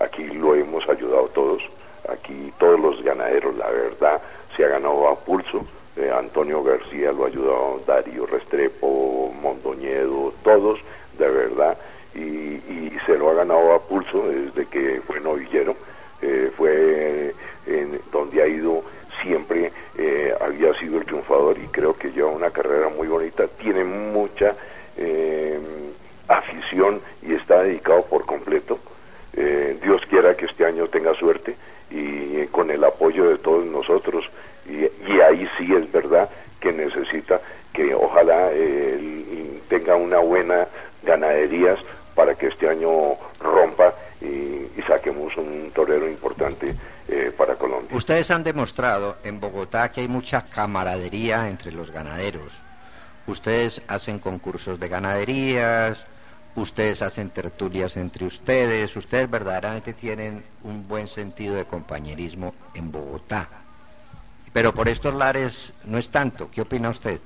Aquí 0.00 0.24
lo 0.26 0.54
hemos 0.54 0.88
ayudado 0.88 1.26
todos, 1.28 1.60
aquí 2.08 2.52
todos 2.60 2.78
los 2.78 3.02
ganaderos, 3.02 3.56
la 3.56 3.68
verdad, 3.68 4.22
se 4.56 4.64
ha 4.64 4.68
ganado 4.68 5.08
a 5.08 5.16
pulso. 5.16 5.64
Eh, 5.96 6.08
Antonio 6.16 6.62
García 6.62 7.10
lo 7.10 7.24
ha 7.24 7.26
ayudado, 7.26 7.82
Darío 7.84 8.26
Restrepo, 8.26 9.34
Mondoñedo, 9.42 10.32
todos, 10.44 10.78
de 11.18 11.28
verdad, 11.28 11.76
y, 12.14 12.20
y 12.20 12.96
se 13.06 13.18
lo 13.18 13.30
ha 13.30 13.34
ganado 13.34 13.72
a 13.72 13.82
pulso 13.82 14.22
desde 14.28 14.66
que 14.66 15.00
fue 15.04 15.18
novillero. 15.18 15.74
Fue 16.56 17.34
en 17.66 18.00
donde 18.12 18.42
ha 18.42 18.46
ido 18.46 18.82
siempre 19.22 19.72
eh, 19.96 20.34
había 20.40 20.72
sido 20.78 20.98
el 20.98 21.04
triunfador 21.04 21.58
y 21.58 21.66
creo 21.68 21.94
que 21.96 22.10
lleva 22.10 22.30
una 22.30 22.50
carrera 22.50 22.88
muy 22.88 23.08
bonita, 23.08 23.46
tiene 23.60 23.84
mucha 23.84 24.54
eh, 24.96 25.58
afición 26.28 27.00
y 27.22 27.34
está 27.34 27.62
dedicado 27.62 28.04
por 28.04 28.24
completo. 28.24 28.78
Eh, 29.34 29.76
Dios 29.82 30.02
quiera 30.08 30.34
que 30.34 30.46
este 30.46 30.64
año 30.64 30.86
tenga 30.88 31.14
suerte 31.14 31.56
y 31.90 32.46
con 32.46 32.70
el 32.70 32.84
apoyo 32.84 33.28
de 33.28 33.38
todos 33.38 33.66
nosotros 33.66 34.28
y, 34.66 35.20
ahí 35.20 35.48
sí 35.58 35.74
es 35.74 35.90
verdad 35.90 36.28
que 36.60 36.72
necesita 36.72 37.40
que 37.72 37.92
ojalá 37.92 38.50
tenga 39.68 39.96
una 39.96 40.18
buena 40.18 40.68
ganaderías 41.02 41.78
para 42.14 42.34
que 42.34 42.46
este 42.46 42.68
año 42.68 43.16
rompa 43.40 43.94
y, 44.20 44.82
saquemos 44.86 45.36
un 45.36 45.70
torero 45.74 46.08
importante 46.08 46.74
eh, 47.08 47.30
para 47.36 47.56
Colombia. 47.56 47.94
Ustedes 47.94 48.30
han 48.30 48.42
demostrado 48.42 49.18
en 49.22 49.38
Bogotá 49.38 49.92
que 49.92 50.00
hay 50.00 50.08
mucha 50.08 50.46
camaradería 50.46 51.46
entre 51.48 51.72
los 51.72 51.90
ganaderos. 51.90 52.54
Ustedes 53.26 53.82
hacen 53.86 54.18
concursos 54.18 54.80
de 54.80 54.88
ganaderías, 54.88 56.06
ustedes 56.54 57.02
hacen 57.02 57.28
tertulias 57.28 57.98
entre 57.98 58.24
ustedes, 58.24 58.96
ustedes 58.96 59.30
verdaderamente 59.30 59.92
tienen 59.92 60.42
un 60.64 60.88
buen 60.88 61.06
sentido 61.06 61.54
de 61.54 61.66
compañerismo 61.66 62.54
en 62.74 62.90
Bogotá. 62.90 63.48
Pero 64.54 64.72
por 64.72 64.88
estos 64.88 65.14
lares 65.14 65.74
no 65.84 65.98
es 65.98 66.08
tanto. 66.08 66.50
¿Qué 66.50 66.62
opina 66.62 66.88
usted? 66.88 67.20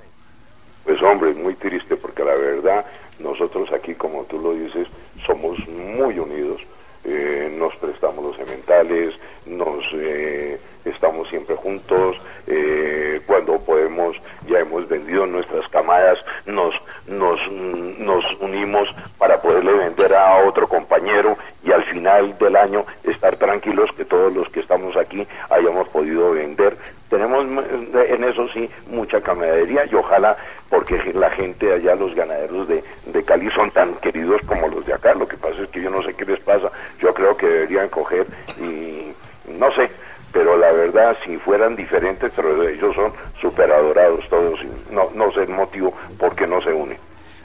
Pues 0.85 1.01
hombre, 1.03 1.33
muy 1.35 1.55
triste 1.55 1.97
porque 1.97 2.25
la 2.25 2.35
verdad 2.35 2.85
nosotros 3.21 3.73
aquí, 3.73 3.95
como 3.95 4.25
tú 4.25 4.41
lo 4.41 4.53
dices, 4.55 4.89
somos 5.25 5.57
muy 5.69 6.19
unidos 6.19 6.61
eh, 7.05 7.55
nos 7.59 7.75
prestamos 7.77 8.25
los 8.25 8.37
sementales, 8.37 9.15
nos 9.47 9.85
eh, 9.95 10.59
estamos 10.85 11.29
siempre 11.29 11.55
juntos, 11.57 12.17
eh, 12.47 13.21
cuando 13.27 13.59
podemos 13.61 14.17
ya 14.47 14.61
hemos 14.61 14.89
vendido 14.89 15.27
nuestras 15.27 15.69
camadas, 15.69 16.19
nos, 16.47 16.75
nos, 17.07 17.41
nos 17.51 18.25
unimos 18.41 18.89
para 19.19 19.41
poderle 19.41 19.73
vender 19.73 20.15
a 20.15 20.45
otro 20.47 20.69
compañero 20.69 21.37
y 21.65 21.73
al 21.73 21.85
final 21.85 22.37
del 22.39 22.57
año 22.57 22.85
estar 23.05 23.37
tranquilos 23.37 23.91
que 23.97 24.05
todos 24.05 24.35
los 24.35 24.49
que 24.49 24.61
estamos 24.61 24.97
aquí 24.97 25.27
hayamos 25.51 25.89
podido 25.89 26.33
vender 26.33 26.77
tenemos 27.13 27.45
en 27.45 28.25
eso 28.25 28.49
sí 28.55 28.71
mucha 28.89 29.21
camaradería 29.21 29.85
y 29.85 29.95
ojalá 29.95 30.35
porque 30.71 30.97
la 31.13 31.31
gente 31.31 31.71
allá, 31.71 31.95
los 31.95 32.15
ganaderos 32.15 32.67
de, 32.67 32.83
de 33.05 33.23
Cali 33.23 33.51
son 33.51 33.71
tan 33.71 33.95
queridos 33.97 34.41
como 34.47 34.67
los 34.69 34.87
de 34.87 34.95
acá. 34.95 35.13
Lo 35.13 35.29
que 35.29 35.37
pasa 35.37 35.63
es 35.63 35.69
que 35.69 35.83
yo 35.83 35.91
no 35.91 36.03
sé 36.03 36.15
qué 36.15 36.25
les 36.25 36.41
pasa. 36.41 36.73
Yo 36.99 37.13
creo 37.13 37.37
que 37.37 37.47
deberían 37.47 37.91
coger 37.91 38.27
y 38.59 39.13
no 39.49 39.73
sé, 39.73 39.91
pero 40.33 40.57
la 40.57 40.73
verdad 40.73 41.17
si 41.25 41.37
fueran 41.37 41.77
diferentes, 41.77 42.31
pero 42.35 42.69
ellos 42.69 42.95
son 42.95 43.13
súper 43.41 43.71
adorados 43.71 44.29
todos. 44.29 44.61
No, 44.91 45.09
no 45.15 45.31
sé 45.33 45.43
el 45.43 45.51
motivo 45.51 45.93
por 46.19 46.35
qué 46.35 46.47
no 46.47 46.61
se 46.63 46.73
unen. 46.73 46.99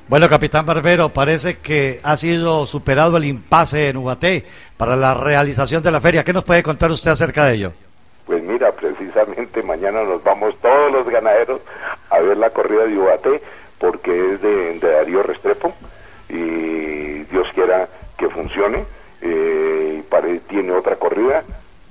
Bueno, 0.07 0.29
capitán 0.29 0.65
Barbero, 0.65 1.09
parece 1.09 1.57
que 1.57 1.99
ha 2.01 2.15
sido 2.15 2.65
superado 2.65 3.17
el 3.17 3.25
impasse 3.25 3.89
en 3.89 3.97
Ubaté 3.97 4.45
para 4.77 4.95
la 4.95 5.13
realización 5.13 5.83
de 5.83 5.91
la 5.91 5.99
feria. 5.99 6.23
¿Qué 6.23 6.31
nos 6.31 6.45
puede 6.45 6.63
contar 6.63 6.91
usted 6.91 7.11
acerca 7.11 7.45
de 7.45 7.55
ello? 7.55 7.73
Pues 8.25 8.41
mira, 8.41 8.71
precisamente 8.71 9.61
mañana 9.63 10.03
nos 10.03 10.23
vamos 10.23 10.57
todos 10.59 10.91
los 10.93 11.09
ganaderos 11.09 11.59
a 12.09 12.19
ver 12.19 12.37
la 12.37 12.49
corrida 12.51 12.85
de 12.85 12.97
Ubate 12.97 13.41
porque 13.79 14.33
es 14.33 14.41
de, 14.41 14.79
Darío 14.79 15.23
Restrepo 15.23 15.73
y 16.29 17.23
Dios 17.23 17.47
quiera 17.53 17.87
que 18.17 18.29
funcione. 18.29 18.85
Eh, 19.21 19.77
y 20.27 20.39
tiene 20.39 20.71
otra 20.71 20.95
corrida 20.95 21.43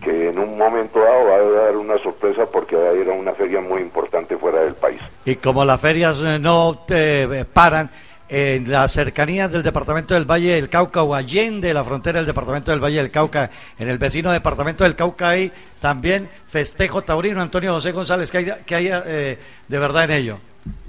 que 0.07 0.29
en 0.29 0.38
un 0.38 0.57
momento 0.57 1.01
dado 1.01 1.27
va 1.27 1.35
a 1.35 1.64
dar 1.64 1.77
una 1.77 1.99
sorpresa 1.99 2.47
porque 2.47 2.77
va 2.77 2.90
a 2.90 2.95
ir 2.95 3.11
a 3.11 3.12
una 3.12 3.33
feria 3.33 3.61
muy 3.61 3.83
importante 3.83 4.37
fuera 4.37 4.62
del 4.62 4.75
país. 4.75 5.01
Y 5.25 5.35
como 5.37 5.64
las 5.64 5.81
ferias 5.81 6.21
eh, 6.21 6.38
no 6.38 6.85
te 6.87 7.25
eh, 7.25 7.45
paran, 7.45 7.90
en 8.29 8.71
las 8.71 8.92
cercanías 8.92 9.53
del 9.53 9.62
departamento 9.62 10.14
del 10.14 10.25
Valle 10.25 10.55
del 10.55 10.69
Cauca 10.69 11.03
o 11.03 11.14
allende 11.14 11.73
la 11.73 11.85
frontera 11.85 12.19
del 12.19 12.27
departamento 12.27 12.71
del 12.73 12.83
Valle 12.83 12.99
del 12.99 13.11
Cauca, 13.11 13.51
en 13.79 13.88
el 13.88 13.99
vecino 13.99 14.33
departamento 14.33 14.85
del 14.85 14.97
Cauca 14.97 15.31
hay 15.31 15.53
también 15.81 16.29
festejo 16.49 17.03
taurino, 17.03 17.40
Antonio 17.40 17.73
José 17.73 17.92
González, 17.92 18.31
que 18.31 18.38
hay, 18.38 18.53
que 18.64 18.75
haya 18.75 19.03
eh, 19.07 19.38
de 19.69 19.79
verdad 19.79 20.05
en 20.05 20.11
ello. 20.11 20.38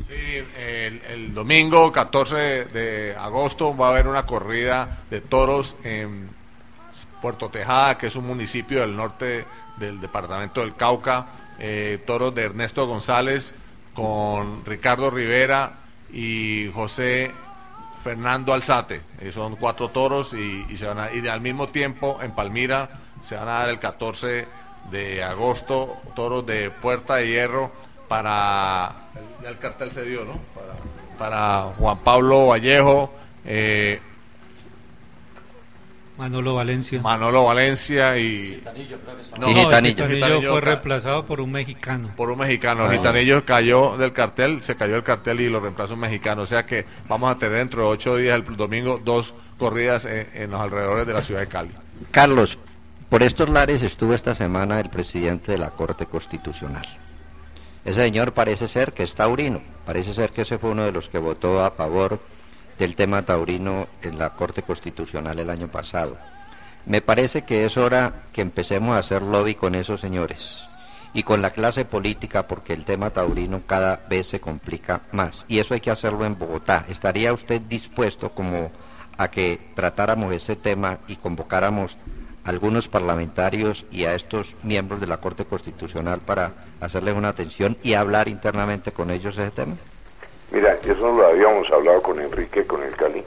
Sí, 0.08 0.43
el, 0.60 1.34
domingo 1.36 1.91
14 1.91 2.65
de 2.65 3.15
agosto 3.15 3.77
va 3.77 3.88
a 3.88 3.91
haber 3.91 4.08
una 4.08 4.25
corrida 4.25 4.99
de 5.12 5.21
toros 5.21 5.75
en 5.84 6.30
Puerto 7.21 7.49
Tejada, 7.49 7.97
que 7.97 8.08
es 8.08 8.15
un 8.15 8.27
municipio 8.27 8.82
del 8.82 8.95
norte 8.95 9.45
del 9.77 9.99
departamento 9.99 10.62
del 10.62 10.75
Cauca, 10.75 11.27
eh, 11.60 12.03
toros 12.06 12.34
de 12.36 12.43
Ernesto 12.43 12.86
González 12.88 13.53
con 13.93 14.63
Ricardo 14.65 15.10
Rivera 15.10 15.73
y 16.13 16.69
José 16.73 17.32
Fernando 18.03 18.53
Alzate. 18.53 19.01
Eh, 19.19 19.32
son 19.32 19.56
cuatro 19.56 19.89
toros 19.89 20.34
y, 20.34 20.77
se 20.77 20.86
van 20.86 20.99
a, 20.99 21.13
y 21.13 21.27
al 21.27 21.41
mismo 21.41 21.67
tiempo 21.67 22.19
en 22.21 22.32
Palmira 22.32 22.89
se 23.21 23.36
van 23.36 23.47
a 23.47 23.60
dar 23.60 23.69
el 23.69 23.80
14 23.80 24.47
de 24.91 25.23
agosto 25.23 25.97
toros 26.15 26.45
de 26.45 26.69
Puerta 26.69 27.15
de 27.15 27.27
Hierro 27.27 27.71
para 28.08 28.95
el 29.45 29.58
cartel 29.60 29.91
se 29.91 30.03
dio, 30.03 30.23
¿no? 30.23 30.39
Para, 31.17 31.73
Juan 31.77 31.97
Pablo 31.99 32.47
Vallejo, 32.47 33.12
eh, 33.43 33.99
Manolo 36.17 36.56
Valencia. 36.56 37.01
Manolo 37.01 37.45
Valencia 37.45 38.17
y. 38.17 38.56
Gitanillo, 38.56 38.97
No, 39.39 39.47
Gitanillo. 39.47 40.51
fue 40.51 40.62
reemplazado 40.62 41.25
por 41.25 41.41
un 41.41 41.51
mexicano. 41.51 42.10
Por 42.15 42.32
un 42.32 42.39
mexicano. 42.39 42.86
Ah. 42.86 42.91
Gitanillo 42.91 43.45
cayó 43.45 43.97
del 43.97 44.13
cartel, 44.13 44.63
se 44.63 44.75
cayó 44.75 44.95
el 44.95 45.03
cartel 45.03 45.41
y 45.41 45.49
lo 45.49 45.60
reemplazó 45.60 45.93
un 45.93 45.99
mexicano. 45.99 46.41
O 46.41 46.45
sea 46.47 46.65
que 46.65 46.86
vamos 47.08 47.30
a 47.30 47.38
tener 47.38 47.60
dentro 47.60 47.84
de 47.84 47.89
ocho 47.89 48.17
días, 48.17 48.41
el 48.47 48.58
domingo, 48.58 48.99
dos 49.03 49.36
corridas 49.60 50.06
en, 50.06 50.49
los 50.49 50.60
alrededores 50.60 51.06
de 51.06 51.13
la 51.13 51.21
ciudad 51.21 51.41
de 51.41 51.47
Cali. 51.47 51.71
Carlos, 52.10 52.58
por 53.10 53.21
estos 53.21 53.49
lares 53.49 53.84
estuvo 53.84 54.13
esta 54.13 54.34
semana 54.34 54.80
el 54.80 54.89
presidente 54.89 55.51
de 55.51 55.60
la 55.60 55.69
Corte 55.69 56.08
Constitucional. 56.08 56.86
Ese 57.86 58.01
señor 58.01 58.34
parece 58.34 58.67
ser 58.67 58.93
que 58.93 59.03
es 59.03 59.15
taurino, 59.15 59.62
parece 59.86 60.13
ser 60.13 60.32
que 60.32 60.41
ese 60.41 60.58
fue 60.58 60.71
uno 60.71 60.84
de 60.84 60.91
los 60.91 61.10
que 61.10 61.19
votó 61.19 61.63
a 61.63 61.71
favor 61.71 62.19
del 62.77 62.95
tema 62.95 63.23
taurino 63.23 63.87
en 64.01 64.17
la 64.17 64.31
Corte 64.31 64.61
Constitucional 64.61 65.39
el 65.39 65.49
año 65.49 65.67
pasado. 65.67 66.17
Me 66.85 67.01
parece 67.01 67.43
que 67.43 67.65
es 67.65 67.77
hora 67.77 68.23
que 68.31 68.41
empecemos 68.41 68.95
a 68.95 68.99
hacer 68.99 69.21
lobby 69.21 69.55
con 69.55 69.75
esos 69.75 69.99
señores 69.99 70.57
y 71.13 71.23
con 71.23 71.41
la 71.41 71.51
clase 71.51 71.83
política 71.83 72.47
porque 72.47 72.73
el 72.73 72.85
tema 72.85 73.09
taurino 73.09 73.61
cada 73.65 74.03
vez 74.09 74.27
se 74.27 74.39
complica 74.39 75.01
más 75.11 75.45
y 75.47 75.59
eso 75.59 75.73
hay 75.73 75.81
que 75.81 75.91
hacerlo 75.91 76.25
en 76.25 76.37
Bogotá. 76.37 76.85
¿Estaría 76.87 77.33
usted 77.33 77.61
dispuesto 77.61 78.31
como 78.31 78.71
a 79.17 79.29
que 79.29 79.59
tratáramos 79.75 80.33
ese 80.33 80.55
tema 80.55 80.99
y 81.07 81.15
convocáramos 81.15 81.97
a 82.45 82.49
algunos 82.49 82.87
parlamentarios 82.87 83.85
y 83.91 84.05
a 84.05 84.13
estos 84.15 84.55
miembros 84.63 85.01
de 85.01 85.07
la 85.07 85.17
Corte 85.17 85.43
Constitucional 85.43 86.19
para 86.19 86.53
hacerles 86.79 87.15
una 87.15 87.29
atención 87.29 87.77
y 87.83 87.95
hablar 87.95 88.27
internamente 88.29 88.91
con 88.91 89.11
ellos 89.11 89.37
ese 89.37 89.51
tema? 89.51 89.75
Mira, 90.49 90.79
eso 90.81 91.12
lo 91.12 91.27
habíamos 91.27 91.69
hablado 91.71 92.01
con 92.01 92.21
Enrique, 92.21 92.65
con 92.65 92.81
el 92.81 92.95
Cali. 92.95 93.21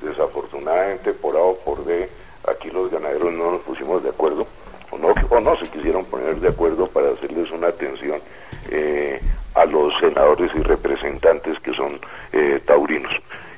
Desafortunadamente, 0.00 1.12
por 1.12 1.36
A 1.36 1.40
o 1.40 1.56
por 1.58 1.84
D, 1.84 2.08
aquí 2.48 2.70
los 2.70 2.90
ganaderos 2.90 3.30
no 3.34 3.52
nos 3.52 3.60
pusimos 3.60 4.02
de 4.02 4.08
acuerdo, 4.08 4.46
o 4.90 4.96
no, 4.96 5.08
o 5.28 5.40
no 5.40 5.56
se 5.58 5.68
quisieron 5.68 6.06
poner 6.06 6.36
de 6.36 6.48
acuerdo 6.48 6.86
para 6.86 7.10
hacerles 7.10 7.50
una 7.50 7.68
atención 7.68 8.20
eh, 8.70 9.20
a 9.54 9.66
los 9.66 9.92
senadores 10.00 10.50
y 10.54 10.62
representantes 10.62 11.60
que 11.60 11.74
son 11.74 12.00
eh, 12.32 12.58
taurinos. 12.64 13.12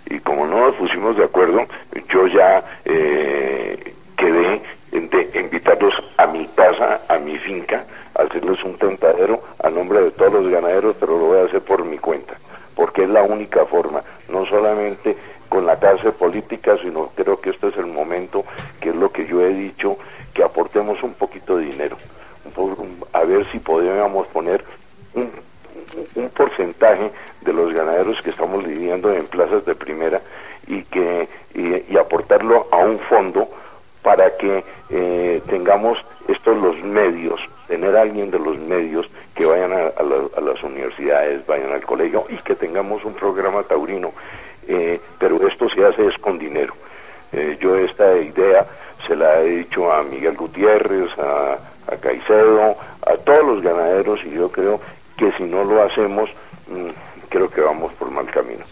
Y 0.07 0.19
como 0.19 0.45
no 0.47 0.67
nos 0.67 0.75
pusimos 0.75 1.17
de 1.17 1.25
acuerdo, 1.25 1.65
yo 2.09 2.27
ya 2.27 2.65
eh, 2.85 3.95
quedé 4.17 4.61
de 4.91 5.41
invitarlos 5.41 5.95
a 6.17 6.27
mi 6.27 6.47
casa, 6.49 7.01
a 7.09 7.17
mi 7.19 7.39
finca, 7.39 7.85
a 8.17 8.23
hacerles 8.23 8.63
un 8.65 8.77
tentadero 8.77 9.41
a 9.63 9.71
nombre 9.71 10.01
de 10.03 10.11
todos 10.11 10.33
los 10.33 10.49
ganaderos, 10.49 10.97
pero 10.99 11.17
lo 11.17 11.27
voy 11.27 11.39
a 11.39 11.45
hacer 11.45 11.63
por 11.63 11.85
mi 11.85 11.99
cuenta 11.99 12.35
porque 12.75 13.05
es 13.05 13.11
la 13.11 13.23
única 13.23 13.65
forma, 13.67 14.03
no 14.29 14.47
solamente 14.47 15.17
con 15.49 15.67
la 15.67 15.79
clase 15.79 16.11
política, 16.13 16.77
sino 16.83 17.11
creo 17.15 17.41
que 17.41 17.51
este 17.51 17.69
es 17.69 17.77
el 17.77 17.87
momento, 17.87 18.45
que 18.81 18.91
es 18.91 18.97
lo 18.97 19.11
que 19.11 19.27
yo 19.27 19.41
he 19.41 19.53
dicho, 19.53 19.97
que 20.33 20.43
aportemos 20.43 21.03
un 21.03 21.15
poquito 21.15 21.57
de 21.57 21.67
dinero, 21.67 21.97
a 23.13 23.25
ver 23.25 23.51
si 23.51 23.59
podríamos 23.59 24.29
poner 24.29 24.65
un, 25.15 25.31
porcentaje 26.37 27.11
de 27.43 27.53
los 27.53 27.73
ganaderos 27.73 28.21
que 28.23 28.31
estamos 28.31 28.67
lidiando 28.67 29.13
en 29.13 29.27
plazas 29.27 29.65
de 29.65 29.75
primera 29.75 30.21
y 30.67 30.83
que 30.83 31.29
y, 31.55 31.97
aportarlo 31.97 32.67
a 32.73 32.79
un 32.79 32.99
fondo 33.01 33.49
para 34.03 34.37
que 34.37 34.65
eh, 34.91 35.41
tengamos 35.49 35.99
estos 36.29 36.57
los 36.59 36.83
medios, 36.83 37.41
tener 37.69 37.97
a 37.97 38.03
alguien 38.03 38.31
de 38.31 38.39
los 38.39 38.59
medios 38.59 39.07
que 39.35 39.47
vayan 39.47 39.73
a, 39.73 40.41
las 40.41 40.63
universidades, 40.63 41.47
vayan 41.47 41.73
al 41.73 41.85
colegio 41.85 42.27
y 42.29 42.37
que 42.39 42.55
tengamos 42.55 43.05
un 43.05 43.15
programa 43.15 43.63
taurino. 43.63 44.13
Eh, 44.67 45.01
pero 45.19 45.47
esto 45.47 45.69
se 45.69 45.85
hace 45.85 46.07
es 46.07 46.19
con 46.19 46.39
dinero. 46.39 46.75
Eh, 47.33 47.57
yo 47.61 47.77
esta 47.77 48.17
idea 48.17 48.67
se 49.07 49.15
la 49.15 49.41
he 49.41 49.49
dicho 49.49 49.93
a 49.93 50.03
Miguel 50.03 50.37
Gutiérrez, 50.37 51.19
a, 51.19 51.59
a 51.87 51.97
Caicedo, 51.97 52.77
a 53.07 53.15
todos 53.17 53.45
los 53.45 53.63
ganaderos 53.63 54.21
y 54.25 54.31
yo 54.31 54.51
creo 54.51 54.81
que 55.17 55.33
si 55.33 55.45
no 55.45 55.65
lo 55.65 55.83
hacemos, 55.83 56.31
mm, 56.69 56.89
creo 57.29 57.51
que 57.51 57.61
vamos 57.61 57.93
por 57.95 58.11
mal 58.11 58.27
camino. 58.31 58.65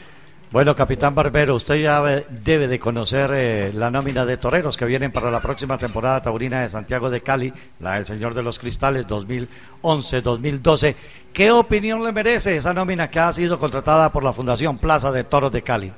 Bueno, 0.63 0.77
capitán 0.77 1.13
Barbero, 1.13 1.57
usted 1.57 1.75
ya 1.75 2.01
debe 2.31 2.69
de 2.69 2.79
conocer 2.79 3.33
eh, 3.35 3.73
la 3.75 3.91
nómina 3.91 4.25
de 4.25 4.37
toreros 4.37 4.77
que 4.77 4.85
vienen 4.85 5.11
para 5.11 5.29
la 5.29 5.43
próxima 5.43 5.77
temporada 5.77 6.23
taurina 6.23 6.63
de 6.63 6.69
Santiago 6.69 7.11
de 7.11 7.21
Cali, 7.21 7.53
la 7.81 7.95
del 7.95 8.07
Señor 8.07 8.33
de 8.33 8.45
los 8.45 8.61
Cristales 8.61 9.09
2011-2012. 9.09 10.95
¿Qué 11.33 11.51
opinión 11.51 12.05
le 12.05 12.13
merece 12.13 12.55
esa 12.55 12.73
nómina 12.73 13.11
que 13.11 13.19
ha 13.19 13.33
sido 13.33 13.59
contratada 13.59 14.13
por 14.13 14.23
la 14.23 14.33
Fundación 14.33 14.79
Plaza 14.79 15.11
de 15.11 15.25
Toros 15.25 15.51
de 15.51 15.63
Cali? 15.63 15.93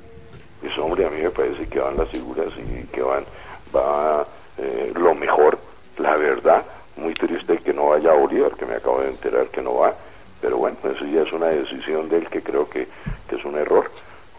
Pues 0.62 0.78
hombre, 0.78 1.08
a 1.08 1.10
mí 1.10 1.20
me 1.20 1.28
parece 1.28 1.66
que 1.66 1.80
van 1.80 1.98
las 1.98 2.08
figuras 2.08 2.48
y 2.56 2.86
que 2.86 3.02
van 3.02 3.24
va 3.76 4.26
eh, 4.56 4.94
lo 4.96 5.14
mejor, 5.14 5.58
la 5.98 6.16
verdad. 6.16 6.64
Muy 6.96 7.12
triste 7.12 7.58
que 7.58 7.74
no 7.74 7.90
vaya 7.90 8.12
a 8.12 8.14
Bolívar, 8.14 8.52
que 8.52 8.64
me 8.64 8.76
acabo 8.76 9.02
de 9.02 9.08
enterar 9.08 9.46
que 9.48 9.60
no 9.60 9.74
va, 9.74 9.94
pero 10.40 10.56
bueno, 10.56 10.76
eso 10.84 11.04
ya 11.04 11.20
es 11.20 11.32
una 11.34 11.48
decisión 11.48 12.08
de 12.08 12.16
él 12.16 12.28
que 12.28 12.42
creo 12.42 12.66
que, 12.66 12.88
es 13.30 13.44
un 13.44 13.56
error, 13.56 13.90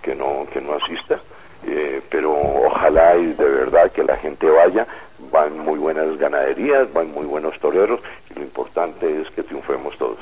que 0.05 0.15
no, 0.15 0.45
que 0.53 0.61
no 0.61 0.75
asista. 0.75 1.19
Eh, 1.67 1.99
pero 2.11 2.31
ojalá 2.31 3.17
y 3.17 3.33
de 3.33 3.49
verdad 3.49 3.91
que 3.91 4.03
la 4.03 4.15
gente 4.17 4.47
vaya, 4.47 4.85
van 5.31 5.57
muy 5.57 5.79
buenas 5.79 6.15
ganaderías, 6.17 6.93
van 6.93 7.11
muy 7.11 7.25
buenos 7.25 7.59
toreros 7.59 7.99
y 8.29 8.35
lo 8.35 8.45
importante 8.45 9.21
es 9.21 9.29
que 9.31 9.41
triunfemos 9.41 9.97
todos. 9.97 10.19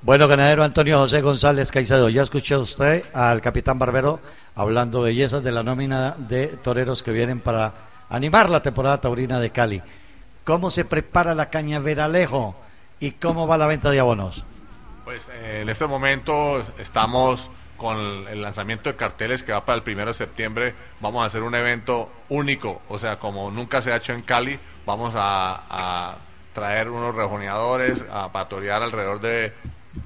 Bueno, 0.00 0.26
ganadero 0.26 0.64
Antonio 0.64 0.96
José 0.98 1.20
González 1.20 1.70
Caicedo, 1.70 2.08
ya 2.08 2.22
escuchó 2.22 2.60
usted 2.60 3.04
al 3.12 3.42
capitán 3.42 3.78
Barbero 3.78 4.20
hablando 4.54 5.02
bellezas 5.02 5.42
de 5.42 5.52
la 5.52 5.62
nómina 5.62 6.14
de 6.16 6.46
toreros 6.46 7.02
que 7.02 7.10
vienen 7.10 7.40
para 7.40 7.74
animar 8.08 8.48
la 8.48 8.62
temporada 8.62 9.02
taurina 9.02 9.38
de 9.38 9.50
Cali. 9.50 9.82
¿Cómo 10.44 10.70
se 10.70 10.86
prepara 10.86 11.34
la 11.34 11.50
caña 11.50 11.78
Veralejo 11.78 12.56
y 12.98 13.10
cómo 13.12 13.46
va 13.46 13.58
la 13.58 13.66
venta 13.66 13.90
de 13.90 14.00
abonos? 14.00 14.44
Pues 15.04 15.28
eh, 15.28 15.60
en 15.62 15.68
este 15.68 15.86
momento 15.86 16.62
estamos 16.78 17.50
con 17.80 17.96
el 18.28 18.42
lanzamiento 18.42 18.90
de 18.90 18.96
carteles 18.96 19.42
que 19.42 19.52
va 19.52 19.64
para 19.64 19.76
el 19.76 19.82
primero 19.82 20.08
de 20.08 20.14
septiembre. 20.14 20.74
Vamos 21.00 21.22
a 21.22 21.26
hacer 21.26 21.42
un 21.42 21.54
evento 21.54 22.10
único, 22.28 22.82
o 22.90 22.98
sea, 22.98 23.18
como 23.18 23.50
nunca 23.50 23.80
se 23.80 23.90
ha 23.90 23.96
hecho 23.96 24.12
en 24.12 24.20
Cali, 24.20 24.60
vamos 24.84 25.14
a, 25.16 26.18
traer 26.52 26.90
unos 26.90 27.14
rejoneadores, 27.14 28.04
a 28.12 28.30
pastorear 28.32 28.82
alrededor 28.82 29.20
de 29.20 29.54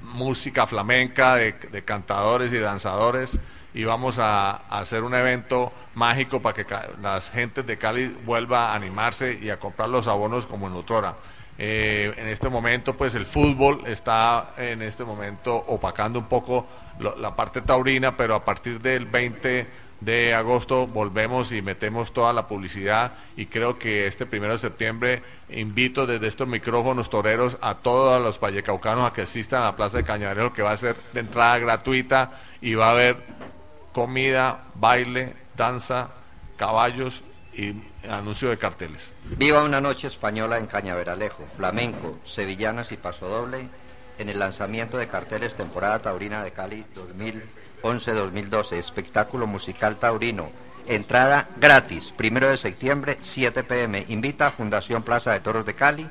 música 0.03 0.65
flamenca, 0.67 1.35
de, 1.35 1.83
cantadores 1.83 2.53
y 2.53 2.59
danzadores 2.59 3.37
y 3.73 3.83
vamos 3.83 4.19
a, 4.19 4.51
hacer 4.69 5.03
un 5.03 5.13
evento 5.13 5.73
mágico 5.95 6.41
para 6.41 6.55
que 6.55 6.65
las 7.01 7.29
gentes 7.29 7.67
de 7.67 7.77
Cali 7.77 8.07
vuelva 8.25 8.71
a 8.71 8.75
animarse 8.75 9.37
y 9.41 9.49
a 9.49 9.59
comprar 9.59 9.89
los 9.89 10.07
abonos 10.07 10.47
como 10.47 10.67
en 10.67 10.75
otra 10.75 11.15
eh, 11.57 12.13
en 12.17 12.27
este 12.27 12.49
momento, 12.49 12.95
pues 12.95 13.15
el 13.15 13.25
fútbol 13.25 13.83
está 13.87 14.53
en 14.57 14.81
este 14.81 15.03
momento 15.03 15.55
opacando 15.55 16.19
un 16.19 16.25
poco 16.25 16.67
la 16.99 17.35
parte 17.35 17.61
taurina, 17.61 18.15
pero 18.15 18.35
a 18.35 18.45
partir 18.45 18.81
del 18.81 19.05
20 19.05 19.67
de 20.01 20.33
agosto 20.33 20.87
volvemos 20.87 21.51
y 21.51 21.61
metemos 21.61 22.13
toda 22.13 22.33
la 22.33 22.47
publicidad 22.47 23.13
y 23.37 23.45
creo 23.45 23.79
que 23.79 24.07
este 24.07 24.25
primero 24.25 24.53
de 24.53 24.59
septiembre 24.59 25.23
invito 25.49 26.05
desde 26.05 26.27
estos 26.27 26.47
micrófonos 26.47 27.09
toreros 27.09 27.57
a 27.61 27.75
todos 27.75 28.21
los 28.21 28.39
vallecaucanos 28.39 29.09
a 29.09 29.13
que 29.13 29.21
asistan 29.21 29.63
a 29.63 29.65
la 29.65 29.75
Plaza 29.75 29.97
de 29.97 30.03
Cañaveral 30.03 30.53
que 30.53 30.61
va 30.61 30.71
a 30.71 30.77
ser 30.77 30.95
de 31.13 31.21
entrada 31.21 31.57
gratuita 31.59 32.31
y 32.61 32.75
va 32.75 32.89
a 32.89 32.91
haber 32.91 33.17
comida, 33.93 34.65
baile, 34.75 35.33
danza, 35.55 36.09
caballos 36.57 37.23
y 37.55 37.81
anuncio 38.09 38.49
de 38.49 38.57
carteles. 38.57 39.13
Viva 39.37 39.63
una 39.63 39.81
noche 39.81 40.07
española 40.07 40.57
en 40.57 40.67
Cañaveralejo, 40.67 41.45
flamenco, 41.55 42.19
sevillanas 42.23 42.91
y 42.91 42.97
pasodoble 42.97 43.69
en 44.17 44.29
el 44.29 44.39
lanzamiento 44.39 44.97
de 44.97 45.07
carteles 45.07 45.55
temporada 45.55 45.99
taurina 45.99 46.43
de 46.43 46.51
Cali 46.51 46.83
2011-2012, 47.83 48.73
espectáculo 48.73 49.47
musical 49.47 49.97
taurino, 49.97 50.49
entrada 50.87 51.47
gratis, 51.57 52.13
primero 52.15 52.49
de 52.49 52.57
septiembre, 52.57 53.17
7 53.21 53.63
pm. 53.63 54.05
Invita 54.09 54.47
a 54.47 54.51
Fundación 54.51 55.03
Plaza 55.03 55.33
de 55.33 55.39
Toros 55.39 55.65
de 55.65 55.73
Cali, 55.73 56.07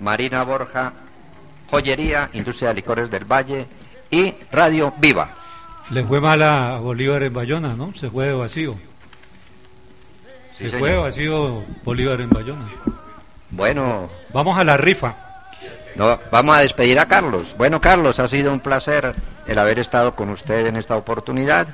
Marina 0.00 0.42
Borja, 0.42 0.92
Joyería, 1.70 2.30
Industria 2.32 2.68
de 2.68 2.74
Licores 2.74 3.10
del 3.10 3.24
Valle 3.24 3.66
y 4.10 4.34
Radio 4.50 4.94
Viva. 4.98 5.34
Le 5.90 6.04
fue 6.04 6.20
mal 6.20 6.42
a 6.42 6.78
Bolívar 6.78 7.22
en 7.22 7.32
Bayona, 7.32 7.74
¿no? 7.74 7.94
Se 7.94 8.10
fue 8.10 8.26
de 8.26 8.32
vacío. 8.32 8.74
Se 10.56 10.70
fue 10.70 10.90
de 10.90 10.96
vacío 10.96 11.62
Bolívar 11.84 12.20
en 12.20 12.30
Bayona. 12.30 12.66
Bueno. 13.50 14.08
Vamos 14.32 14.58
a 14.58 14.64
la 14.64 14.76
rifa. 14.76 15.14
No, 15.96 16.18
vamos 16.30 16.56
a 16.56 16.60
despedir 16.60 16.98
a 16.98 17.06
Carlos. 17.06 17.54
Bueno, 17.56 17.80
Carlos, 17.80 18.18
ha 18.20 18.28
sido 18.28 18.52
un 18.52 18.60
placer 18.60 19.14
el 19.46 19.58
haber 19.58 19.78
estado 19.78 20.14
con 20.14 20.30
usted 20.30 20.66
en 20.66 20.76
esta 20.76 20.96
oportunidad. 20.96 21.68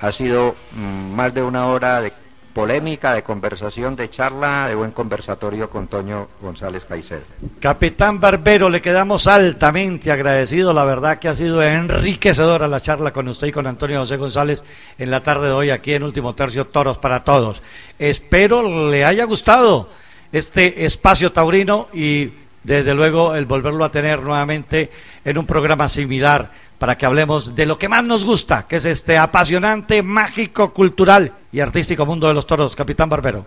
Ha 0.00 0.12
sido 0.12 0.56
mm, 0.72 1.14
más 1.14 1.34
de 1.34 1.42
una 1.42 1.66
hora 1.66 2.00
de 2.00 2.12
polémica, 2.56 3.12
de 3.12 3.22
conversación, 3.22 3.96
de 3.96 4.08
charla, 4.08 4.66
de 4.66 4.74
buen 4.74 4.90
conversatorio 4.90 5.68
con 5.68 5.88
Toño 5.88 6.28
González 6.40 6.86
Caicedo. 6.86 7.20
Capitán 7.60 8.18
Barbero, 8.18 8.70
le 8.70 8.80
quedamos 8.80 9.26
altamente 9.26 10.10
agradecidos. 10.10 10.74
La 10.74 10.86
verdad 10.86 11.18
que 11.18 11.28
ha 11.28 11.36
sido 11.36 11.62
enriquecedora 11.62 12.66
la 12.66 12.80
charla 12.80 13.12
con 13.12 13.28
usted 13.28 13.48
y 13.48 13.52
con 13.52 13.66
Antonio 13.66 13.98
José 13.98 14.16
González 14.16 14.64
en 14.96 15.10
la 15.10 15.22
tarde 15.22 15.48
de 15.48 15.52
hoy 15.52 15.68
aquí 15.68 15.92
en 15.92 16.02
Último 16.02 16.34
Tercio 16.34 16.68
Toros 16.68 16.96
para 16.96 17.24
Todos. 17.24 17.62
Espero 17.98 18.88
le 18.88 19.04
haya 19.04 19.24
gustado 19.24 19.90
este 20.32 20.86
espacio 20.86 21.32
taurino 21.32 21.88
y 21.92 22.32
desde 22.62 22.94
luego 22.94 23.34
el 23.34 23.44
volverlo 23.44 23.84
a 23.84 23.90
tener 23.90 24.22
nuevamente 24.22 24.90
en 25.26 25.36
un 25.36 25.44
programa 25.44 25.90
similar 25.90 26.50
para 26.78 26.96
que 26.96 27.06
hablemos 27.06 27.54
de 27.54 27.66
lo 27.66 27.78
que 27.78 27.88
más 27.88 28.04
nos 28.04 28.24
gusta, 28.24 28.66
que 28.68 28.76
es 28.76 28.84
este 28.84 29.18
apasionante, 29.18 30.02
mágico, 30.02 30.72
cultural 30.72 31.32
y 31.52 31.60
artístico 31.60 32.06
mundo 32.06 32.28
de 32.28 32.34
los 32.34 32.46
toros. 32.46 32.76
Capitán 32.76 33.08
Barbero. 33.08 33.46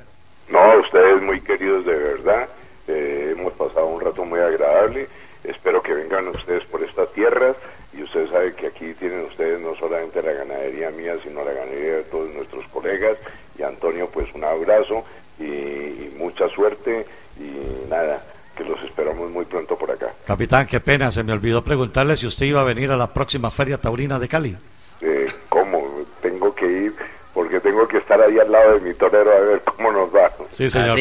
No, 0.49 0.79
ustedes 0.79 1.21
muy 1.21 1.39
queridos 1.41 1.85
de 1.85 1.95
verdad. 1.95 2.49
Eh, 2.87 3.35
hemos 3.37 3.53
pasado 3.53 3.85
un 3.87 4.01
rato 4.01 4.25
muy 4.25 4.39
agradable. 4.39 5.07
Espero 5.43 5.81
que 5.81 5.93
vengan 5.93 6.27
ustedes 6.29 6.65
por 6.65 6.83
estas 6.83 7.11
tierras 7.13 7.55
y 7.93 8.03
ustedes 8.03 8.29
saben 8.29 8.53
que 8.53 8.67
aquí 8.67 8.93
tienen 8.93 9.25
ustedes 9.25 9.59
no 9.61 9.75
solamente 9.75 10.21
la 10.21 10.33
ganadería 10.33 10.89
mía, 10.91 11.15
sino 11.23 11.43
la 11.43 11.53
ganadería 11.53 11.97
de 11.97 12.03
todos 12.03 12.33
nuestros 12.33 12.65
colegas. 12.67 13.17
Y 13.57 13.63
Antonio, 13.63 14.09
pues 14.11 14.33
un 14.33 14.43
abrazo 14.43 15.03
y 15.39 16.13
mucha 16.17 16.49
suerte 16.49 17.05
y 17.39 17.89
nada 17.89 18.21
que 18.60 18.65
los 18.65 18.82
esperamos 18.84 19.32
muy 19.32 19.45
pronto 19.45 19.78
por 19.78 19.89
acá. 19.89 20.08
Capitán, 20.28 20.67
qué 20.67 20.82
pena, 20.82 21.12
se 21.12 21.24
me 21.24 21.32
olvidó 21.32 21.63
preguntarle 21.63 22.17
si 22.17 22.28
usted 22.28 22.45
iba 22.45 22.60
a 22.60 22.65
venir 22.65 22.91
a 22.91 22.98
la 22.98 23.08
próxima 23.08 23.50
Feria 23.50 23.78
Taurina 23.78 24.19
de 24.19 24.28
Cali. 24.28 24.58
Eh, 25.02 25.28
¿Cómo? 25.48 25.82
Tengo 26.22 26.54
que 26.54 26.65
ir 26.65 26.93
porque 27.34 27.62
tengo 27.62 27.88
que 27.88 27.98
estar 28.00 28.19
ahí 28.22 28.38
al 28.38 28.52
lado 28.52 28.74
de 28.76 28.82
mi 28.82 28.93
torero 28.93 29.32
a 29.32 29.39
ver 29.39 29.62
cómo 29.62 29.91
nos 29.91 30.13
va. 30.13 30.30
Sí, 30.52 30.69
señor. 30.69 31.00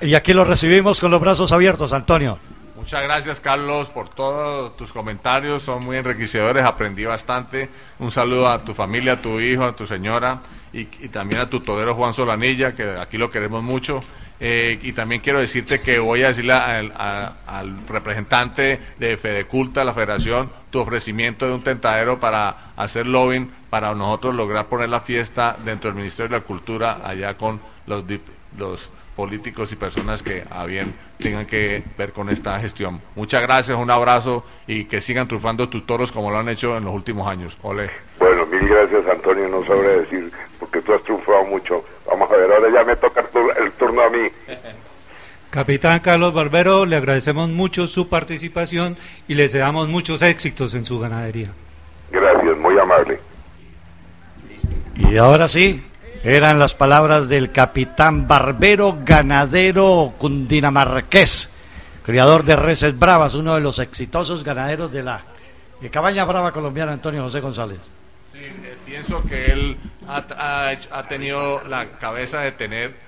Y 0.00 0.14
aquí 0.14 0.32
lo 0.32 0.44
recibimos 0.44 1.00
con 1.00 1.10
los 1.10 1.20
brazos 1.20 1.50
abiertos, 1.50 1.92
Antonio. 1.92 2.38
Muchas 2.76 3.02
gracias, 3.02 3.40
Carlos, 3.40 3.88
por 3.88 4.08
todos 4.10 4.76
tus 4.76 4.92
comentarios. 4.92 5.62
Son 5.62 5.84
muy 5.84 5.96
enriquecedores. 5.96 6.64
Aprendí 6.64 7.04
bastante. 7.04 7.68
Un 7.98 8.12
saludo 8.12 8.48
a 8.48 8.62
tu 8.62 8.74
familia, 8.74 9.14
a 9.14 9.22
tu 9.22 9.40
hijo, 9.40 9.64
a 9.64 9.74
tu 9.74 9.86
señora 9.86 10.38
y, 10.72 10.80
y 11.00 11.08
también 11.08 11.40
a 11.40 11.50
tu 11.50 11.58
torero 11.58 11.94
Juan 11.96 12.12
Solanilla, 12.12 12.76
que 12.76 12.84
aquí 12.84 13.18
lo 13.18 13.28
queremos 13.32 13.64
mucho. 13.64 13.98
Eh, 14.38 14.78
y 14.82 14.92
también 14.92 15.20
quiero 15.20 15.40
decirte 15.40 15.80
que 15.80 15.98
voy 15.98 16.22
a 16.22 16.28
decirle 16.28 16.52
al, 16.52 17.76
representante 17.88 18.78
de 18.98 19.16
Fedeculta, 19.16 19.84
la 19.84 19.94
federación, 19.94 20.50
tu 20.70 20.80
ofrecimiento 20.80 21.46
de 21.46 21.54
un 21.54 21.62
tentadero 21.62 22.20
para 22.20 22.72
hacer 22.76 23.06
lobbying, 23.06 23.50
para 23.70 23.94
nosotros 23.94 24.34
lograr 24.34 24.66
poner 24.66 24.88
la 24.88 25.00
fiesta 25.00 25.56
dentro 25.64 25.88
del 25.88 25.96
Ministerio 25.96 26.30
de 26.30 26.38
la 26.38 26.44
Cultura, 26.44 27.00
allá 27.04 27.36
con 27.36 27.60
los, 27.86 28.04
los 28.58 28.92
políticos 29.16 29.72
y 29.72 29.76
personas 29.76 30.22
que 30.22 30.44
a 30.50 30.66
bien 30.66 30.94
tengan 31.18 31.46
que 31.46 31.82
ver 31.96 32.12
con 32.12 32.28
esta 32.28 32.60
gestión. 32.60 33.00
Muchas 33.14 33.40
gracias, 33.42 33.76
un 33.78 33.90
abrazo 33.90 34.44
y 34.66 34.84
que 34.84 35.00
sigan 35.00 35.26
triunfando 35.26 35.68
tus 35.68 35.86
toros 35.86 36.12
como 36.12 36.30
lo 36.30 36.38
han 36.38 36.48
hecho 36.50 36.76
en 36.76 36.84
los 36.84 36.94
últimos 36.94 37.26
años. 37.26 37.56
Ole. 37.62 37.90
Bueno, 38.18 38.44
mil 38.46 38.68
gracias 38.68 39.06
Antonio, 39.10 39.48
no 39.48 39.64
sabré 39.64 40.00
decir, 40.00 40.30
tú 40.86 40.94
has 40.94 41.02
triunfado 41.02 41.44
mucho. 41.44 41.84
Vamos 42.06 42.30
a 42.30 42.36
ver, 42.36 42.50
ahora 42.50 42.68
ya 42.72 42.84
me 42.84 42.96
toca 42.96 43.24
el 43.58 43.72
turno 43.72 44.02
a 44.02 44.10
mí. 44.10 44.28
Capitán 45.50 46.00
Carlos 46.00 46.32
Barbero, 46.32 46.84
le 46.84 46.96
agradecemos 46.96 47.48
mucho 47.48 47.86
su 47.86 48.08
participación 48.08 48.96
y 49.26 49.34
le 49.34 49.44
deseamos 49.44 49.88
muchos 49.88 50.22
éxitos 50.22 50.74
en 50.74 50.84
su 50.84 50.98
ganadería. 50.98 51.48
Gracias, 52.10 52.56
muy 52.58 52.78
amable. 52.78 53.18
Y 54.96 55.16
ahora 55.16 55.48
sí, 55.48 55.82
eran 56.24 56.58
las 56.58 56.74
palabras 56.74 57.28
del 57.28 57.52
capitán 57.52 58.28
Barbero 58.28 58.98
Ganadero 59.02 60.14
Cundinamarqués, 60.18 61.48
criador 62.02 62.44
de 62.44 62.56
reses 62.56 62.98
bravas, 62.98 63.34
uno 63.34 63.54
de 63.54 63.60
los 63.60 63.78
exitosos 63.78 64.44
ganaderos 64.44 64.92
de 64.92 65.02
la 65.02 65.24
cabaña 65.90 66.24
brava 66.24 66.52
colombiana, 66.52 66.92
Antonio 66.92 67.22
José 67.22 67.40
González. 67.40 67.78
Eh, 68.46 68.76
pienso 68.84 69.22
que 69.24 69.46
él 69.46 69.76
ha, 70.08 70.24
ha 70.38 70.68
ha 70.70 71.08
tenido 71.08 71.62
la 71.68 71.86
cabeza 71.98 72.40
de 72.40 72.52
tener 72.52 73.06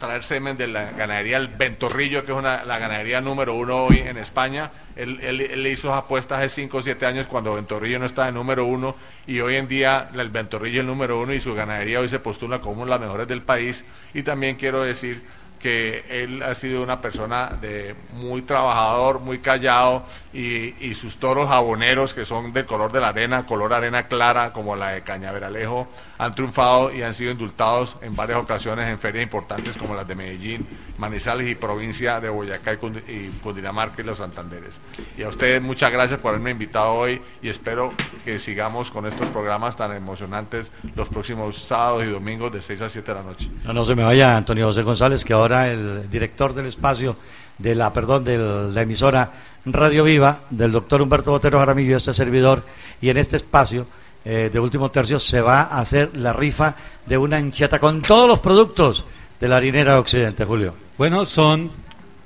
traer 0.00 0.24
semen 0.24 0.56
de 0.56 0.66
la 0.66 0.90
ganadería 0.90 1.36
El 1.36 1.46
Ventorrillo, 1.46 2.24
que 2.24 2.32
es 2.32 2.36
una, 2.36 2.64
la 2.64 2.80
ganadería 2.80 3.20
número 3.20 3.54
uno 3.54 3.84
hoy 3.84 3.98
en 3.98 4.16
España. 4.18 4.72
Él, 4.96 5.20
él- 5.22 5.40
él 5.42 5.66
hizo 5.68 5.94
apuestas 5.94 6.38
hace 6.40 6.48
5 6.48 6.78
o 6.78 6.82
7 6.82 7.06
años 7.06 7.28
cuando 7.28 7.54
Ventorrillo 7.54 8.00
no 8.00 8.06
estaba 8.06 8.26
en 8.28 8.34
número 8.34 8.64
uno 8.64 8.96
y 9.28 9.38
hoy 9.38 9.54
en 9.54 9.68
día 9.68 10.08
el 10.12 10.28
Ventorrillo 10.30 10.78
es 10.78 10.80
el 10.80 10.86
número 10.88 11.20
uno 11.20 11.32
y 11.32 11.40
su 11.40 11.54
ganadería 11.54 12.00
hoy 12.00 12.08
se 12.08 12.18
postula 12.18 12.58
como 12.60 12.82
una 12.82 12.84
de 12.86 12.90
las 12.90 13.00
mejores 13.00 13.28
del 13.28 13.42
país. 13.42 13.84
Y 14.12 14.24
también 14.24 14.56
quiero 14.56 14.82
decir 14.82 15.22
que 15.64 16.04
él 16.10 16.42
ha 16.42 16.54
sido 16.54 16.82
una 16.82 17.00
persona 17.00 17.56
de 17.58 17.94
muy 18.12 18.42
trabajador, 18.42 19.20
muy 19.20 19.38
callado 19.38 20.02
y, 20.34 20.74
y 20.86 20.94
sus 20.94 21.16
toros 21.16 21.48
jaboneros 21.48 22.12
que 22.12 22.26
son 22.26 22.52
del 22.52 22.66
color 22.66 22.92
de 22.92 23.00
la 23.00 23.08
arena, 23.08 23.46
color 23.46 23.72
arena 23.72 24.06
clara 24.06 24.52
como 24.52 24.76
la 24.76 24.90
de 24.90 25.00
Cañaveralejo, 25.00 25.88
han 26.18 26.34
triunfado 26.34 26.92
y 26.94 27.00
han 27.00 27.14
sido 27.14 27.30
indultados 27.32 27.96
en 28.02 28.14
varias 28.14 28.40
ocasiones 28.40 28.90
en 28.90 28.98
ferias 28.98 29.22
importantes 29.22 29.78
como 29.78 29.94
las 29.94 30.06
de 30.06 30.14
Medellín, 30.14 30.66
Manizales 30.98 31.48
y 31.48 31.54
provincia 31.54 32.20
de 32.20 32.28
Boyacá 32.28 32.74
y, 32.74 32.76
Cundi- 32.76 33.08
y 33.08 33.28
Cundinamarca 33.42 34.02
y 34.02 34.04
los 34.04 34.18
Santanderes. 34.18 34.74
Y 35.16 35.22
a 35.22 35.28
ustedes 35.28 35.62
muchas 35.62 35.90
gracias 35.90 36.20
por 36.20 36.28
haberme 36.30 36.50
invitado 36.50 36.92
hoy 36.92 37.22
y 37.40 37.48
espero 37.48 37.94
que 38.26 38.38
sigamos 38.38 38.90
con 38.90 39.06
estos 39.06 39.26
programas 39.28 39.76
tan 39.78 39.92
emocionantes 39.96 40.70
los 40.94 41.08
próximos 41.08 41.56
sábados 41.58 42.04
y 42.04 42.08
domingos 42.10 42.52
de 42.52 42.60
6 42.60 42.82
a 42.82 42.88
7 42.90 43.10
de 43.12 43.14
la 43.18 43.24
noche. 43.24 43.48
No, 43.64 43.72
no 43.72 43.84
se 43.86 43.94
me 43.94 44.04
vaya 44.04 44.36
Antonio 44.36 44.66
José 44.66 44.82
González, 44.82 45.24
que 45.24 45.32
ahora 45.32 45.53
el 45.62 46.10
director 46.10 46.54
del 46.54 46.66
espacio 46.66 47.16
de 47.58 47.74
la, 47.74 47.92
perdón, 47.92 48.24
de 48.24 48.38
la 48.38 48.82
emisora 48.82 49.30
Radio 49.66 50.04
Viva, 50.04 50.40
del 50.50 50.72
doctor 50.72 51.00
Humberto 51.00 51.30
Botero 51.30 51.58
Jaramillo, 51.58 51.96
este 51.96 52.12
servidor, 52.12 52.62
y 53.00 53.08
en 53.08 53.16
este 53.16 53.36
espacio 53.36 53.86
eh, 54.24 54.50
de 54.52 54.60
último 54.60 54.90
tercio 54.90 55.18
se 55.18 55.40
va 55.40 55.62
a 55.62 55.80
hacer 55.80 56.16
la 56.16 56.32
rifa 56.32 56.74
de 57.06 57.18
una 57.18 57.36
ancheta 57.36 57.78
con 57.78 58.02
todos 58.02 58.28
los 58.28 58.40
productos 58.40 59.04
de 59.40 59.48
la 59.48 59.56
harinera 59.56 59.92
de 59.94 59.98
Occidente, 59.98 60.44
Julio. 60.44 60.74
Bueno, 60.96 61.26
son 61.26 61.70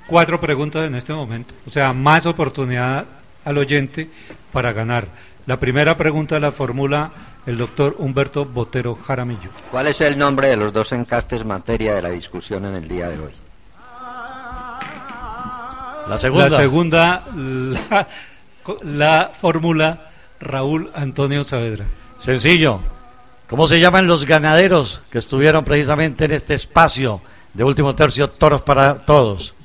cuatro 0.07 0.39
preguntas 0.39 0.87
en 0.87 0.95
este 0.95 1.13
momento. 1.13 1.53
O 1.67 1.71
sea, 1.71 1.93
más 1.93 2.25
oportunidad 2.25 3.05
al 3.45 3.57
oyente 3.57 4.09
para 4.51 4.73
ganar. 4.73 5.07
La 5.45 5.59
primera 5.59 5.97
pregunta 5.97 6.39
la 6.39 6.51
formula 6.51 7.11
el 7.49 7.57
doctor 7.57 7.95
Humberto 7.97 8.45
Botero 8.45 8.93
Jaramillo. 8.93 9.49
¿Cuál 9.71 9.87
es 9.87 9.99
el 10.01 10.15
nombre 10.19 10.49
de 10.49 10.55
los 10.55 10.71
dos 10.71 10.91
encastes 10.91 11.43
materia 11.43 11.95
de 11.95 12.01
la 12.03 12.09
discusión 12.09 12.63
en 12.65 12.75
el 12.75 12.87
día 12.87 13.09
de 13.09 13.19
hoy? 13.19 13.31
La 16.07 16.17
segunda. 16.19 16.49
La 16.49 16.55
segunda 16.55 17.25
la, 17.35 18.07
la 18.83 19.31
fórmula 19.41 20.11
Raúl 20.39 20.91
Antonio 20.93 21.43
Saavedra. 21.43 21.85
Sencillo. 22.19 22.81
¿Cómo 23.49 23.65
se 23.65 23.79
llaman 23.79 24.05
los 24.05 24.25
ganaderos 24.25 25.01
que 25.09 25.17
estuvieron 25.17 25.63
precisamente 25.65 26.25
en 26.25 26.33
este 26.33 26.53
espacio 26.53 27.19
de 27.55 27.63
último 27.63 27.95
tercio, 27.95 28.29
toros 28.29 28.61
para 28.61 28.99
todos? 28.99 29.55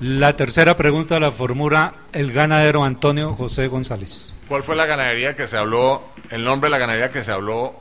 La 0.00 0.36
tercera 0.36 0.76
pregunta 0.76 1.18
la 1.18 1.30
formula 1.30 1.94
el 2.12 2.30
ganadero 2.30 2.84
Antonio 2.84 3.34
José 3.34 3.68
González. 3.68 4.35
¿Cuál 4.48 4.62
fue 4.62 4.76
la 4.76 4.86
ganadería 4.86 5.34
que 5.34 5.48
se 5.48 5.56
habló, 5.56 6.04
el 6.30 6.44
nombre 6.44 6.68
de 6.68 6.72
la 6.72 6.78
ganadería 6.78 7.10
que 7.10 7.24
se 7.24 7.32
habló 7.32 7.74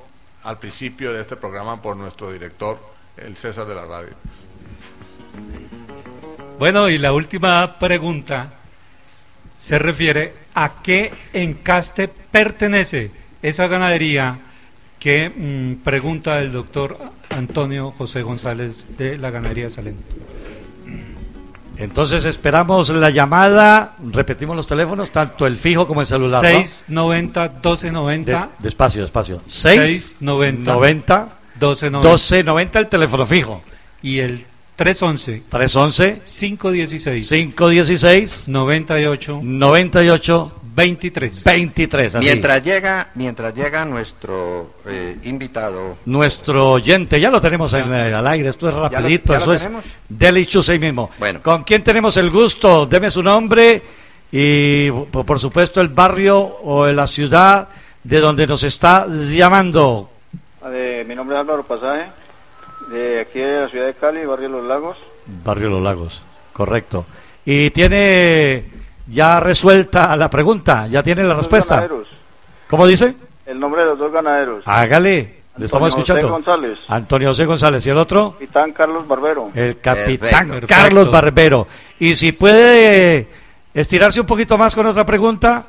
al 0.43 0.57
principio 0.57 1.13
de 1.13 1.21
este 1.21 1.35
programa 1.35 1.81
por 1.81 1.95
nuestro 1.95 2.31
director, 2.31 2.79
el 3.17 3.37
César 3.37 3.67
de 3.67 3.75
la 3.75 3.85
radio? 3.85 4.15
Bueno, 6.57 6.89
y 6.89 6.97
la 6.97 7.13
última 7.13 7.77
pregunta 7.77 8.53
se 9.57 9.77
refiere 9.77 10.33
a 10.55 10.81
qué 10.81 11.13
encaste 11.33 12.07
pertenece 12.07 13.11
esa 13.41 13.67
ganadería 13.67 14.39
que 14.99 15.29
mm, 15.29 15.83
pregunta 15.83 16.39
el 16.39 16.51
doctor 16.51 16.97
Antonio 17.29 17.91
José 17.91 18.23
González 18.23 18.97
de 18.97 19.17
la 19.17 19.29
ganadería 19.29 19.69
Salén. 19.69 19.97
Entonces 21.77 22.25
esperamos 22.25 22.89
la 22.89 23.09
llamada, 23.09 23.95
repetimos 24.11 24.55
los 24.55 24.67
teléfonos, 24.67 25.09
tanto 25.11 25.45
el 25.47 25.57
fijo 25.57 25.87
como 25.87 26.01
el 26.01 26.07
celular. 26.07 26.41
¿no? 26.43 26.49
690 26.49 27.41
1290 27.49 28.31
De- 28.31 28.47
despacio, 28.59 29.01
despacio. 29.01 29.41
690 29.47 30.71
690 30.71 31.27
1290 31.55 31.99
1290 31.99 32.79
el 32.79 32.87
teléfono 32.87 33.25
fijo. 33.25 33.61
y 34.01 34.19
el 34.19 34.45
311 34.75 35.43
311 35.49 36.21
516 36.25 37.29
516 37.29 38.43
98 38.47 39.39
98 39.41 40.51
23. 40.75 41.43
23. 41.43 42.15
así. 42.15 42.25
Mientras 42.25 42.63
llega, 42.63 43.07
mientras 43.15 43.53
llega 43.53 43.85
nuestro 43.85 44.73
eh, 44.85 45.17
invitado, 45.23 45.97
Nuestro 46.05 46.71
oyente, 46.71 47.19
ya 47.19 47.31
lo 47.31 47.39
tenemos 47.39 47.73
en 47.73 47.91
el- 47.93 48.13
al 48.13 48.27
aire, 48.27 48.49
esto 48.49 48.67
es 48.69 48.75
rapidito, 48.75 49.33
ya 49.33 49.39
lo 49.39 49.43
eso 49.43 49.53
es 49.53 49.61
tenemos? 49.63 49.85
delicioso 50.09 50.71
ahí 50.71 50.79
mismo. 50.79 51.09
Bueno. 51.17 51.39
¿Con 51.41 51.63
quién 51.63 51.83
tenemos 51.83 52.17
el 52.17 52.29
gusto? 52.29 52.85
Deme 52.85 53.09
su 53.09 53.23
nombre 53.23 53.81
y 54.31 54.91
por 54.91 55.25
por 55.25 55.39
supuesto 55.39 55.79
el 55.79 55.87
barrio 55.87 56.37
o 56.39 56.85
la 56.87 57.07
ciudad 57.07 57.69
de 58.03 58.19
donde 58.19 58.45
nos 58.45 58.63
está 58.63 59.07
llamando. 59.07 60.09
Eh, 60.73 61.05
mi 61.07 61.15
nombre 61.15 61.35
es 61.37 61.41
Álvaro 61.41 61.63
Pasaje, 61.63 62.05
de 62.91 63.21
aquí 63.21 63.39
de 63.39 63.61
la 63.61 63.69
ciudad 63.69 63.85
de 63.85 63.93
Cali, 63.93 64.25
barrio 64.25 64.49
Los 64.49 64.65
Lagos. 64.65 64.97
Barrio 65.43 65.69
Los 65.69 65.81
Lagos, 65.81 66.21
correcto. 66.53 67.05
Y 67.45 67.69
tiene 67.69 68.65
ya 69.07 69.39
resuelta 69.39 70.15
la 70.15 70.29
pregunta, 70.29 70.87
ya 70.87 71.01
tiene 71.03 71.23
la 71.23 71.33
respuesta. 71.35 71.75
ganaderos. 71.75 72.07
¿Cómo 72.69 72.87
dice? 72.87 73.15
El 73.45 73.59
nombre 73.59 73.81
de 73.81 73.87
los 73.89 73.99
dos 73.99 74.11
ganaderos. 74.11 74.63
Hágale, 74.65 75.35
le 75.57 75.65
estamos 75.65 75.93
José 75.93 76.01
escuchando. 76.01 76.29
González. 76.33 76.79
Antonio 76.87 77.29
José 77.29 77.45
González 77.45 77.85
y 77.85 77.89
el 77.91 77.97
otro. 77.97 78.31
Capitán 78.33 78.71
Carlos 78.71 79.07
Barbero. 79.07 79.51
El 79.53 79.79
capitán 79.79 80.47
Perfecto. 80.47 80.67
Carlos 80.67 81.11
Barbero. 81.11 81.67
Y 81.99 82.15
si 82.15 82.31
puede 82.31 83.27
estirarse 83.73 84.19
un 84.21 84.27
poquito 84.27 84.57
más 84.57 84.73
con 84.75 84.85
otra 84.87 85.05
pregunta. 85.05 85.65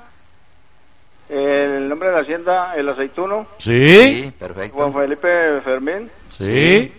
El 1.28 1.88
nombre 1.88 2.08
de 2.08 2.14
la 2.14 2.20
hacienda, 2.22 2.74
El 2.76 2.88
Aceituno. 2.88 3.46
Sí, 3.58 4.22
sí, 4.22 4.32
perfecto. 4.38 4.76
Juan 4.76 4.92
Felipe 4.94 5.60
Fermín. 5.64 6.10
sí. 6.36 6.92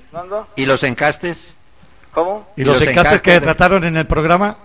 ¿Y 0.55 0.65
los 0.65 0.81
encastes? 0.83 1.55
¿Cómo? 2.11 2.47
¿Y 2.57 2.61
¿Y 2.61 2.65
los 2.65 2.79
los 2.79 2.89
encastes 2.89 3.21
que 3.21 3.33
de- 3.33 3.41
trataron 3.41 3.83
en 3.83 3.95
el 3.97 4.07
programa? 4.07 4.57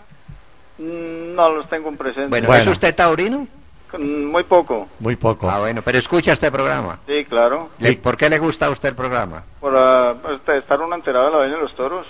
Mm, 0.82 1.34
No 1.34 1.48
los 1.50 1.68
tengo 1.68 1.88
en 1.88 1.96
presente. 1.96 2.28
Bueno, 2.28 2.46
Bueno. 2.48 2.62
¿es 2.62 2.68
usted 2.68 2.94
taurino? 2.94 3.46
Mm, 3.98 4.24
Muy 4.30 4.42
poco. 4.44 4.88
Muy 5.00 5.16
poco. 5.16 5.50
Ah, 5.50 5.60
bueno, 5.60 5.82
pero 5.82 5.98
escucha 5.98 6.32
este 6.32 6.50
programa. 6.50 6.98
Sí, 7.06 7.24
claro. 7.26 7.68
Le- 7.78 7.90
Sí. 7.90 7.96
¿Por 7.96 8.16
qué 8.16 8.28
le 8.30 8.38
gusta 8.38 8.66
a 8.66 8.70
usted 8.70 8.90
el 8.90 8.94
programa? 8.94 9.42
Por 9.60 9.74
ah, 9.76 10.14
pues, 10.22 10.40
estar 10.58 10.80
uno 10.80 10.94
enterado 10.94 11.26
de 11.26 11.30
la 11.32 11.36
vaina 11.38 11.56
de 11.56 11.62
los 11.62 11.74
toros. 11.74 12.06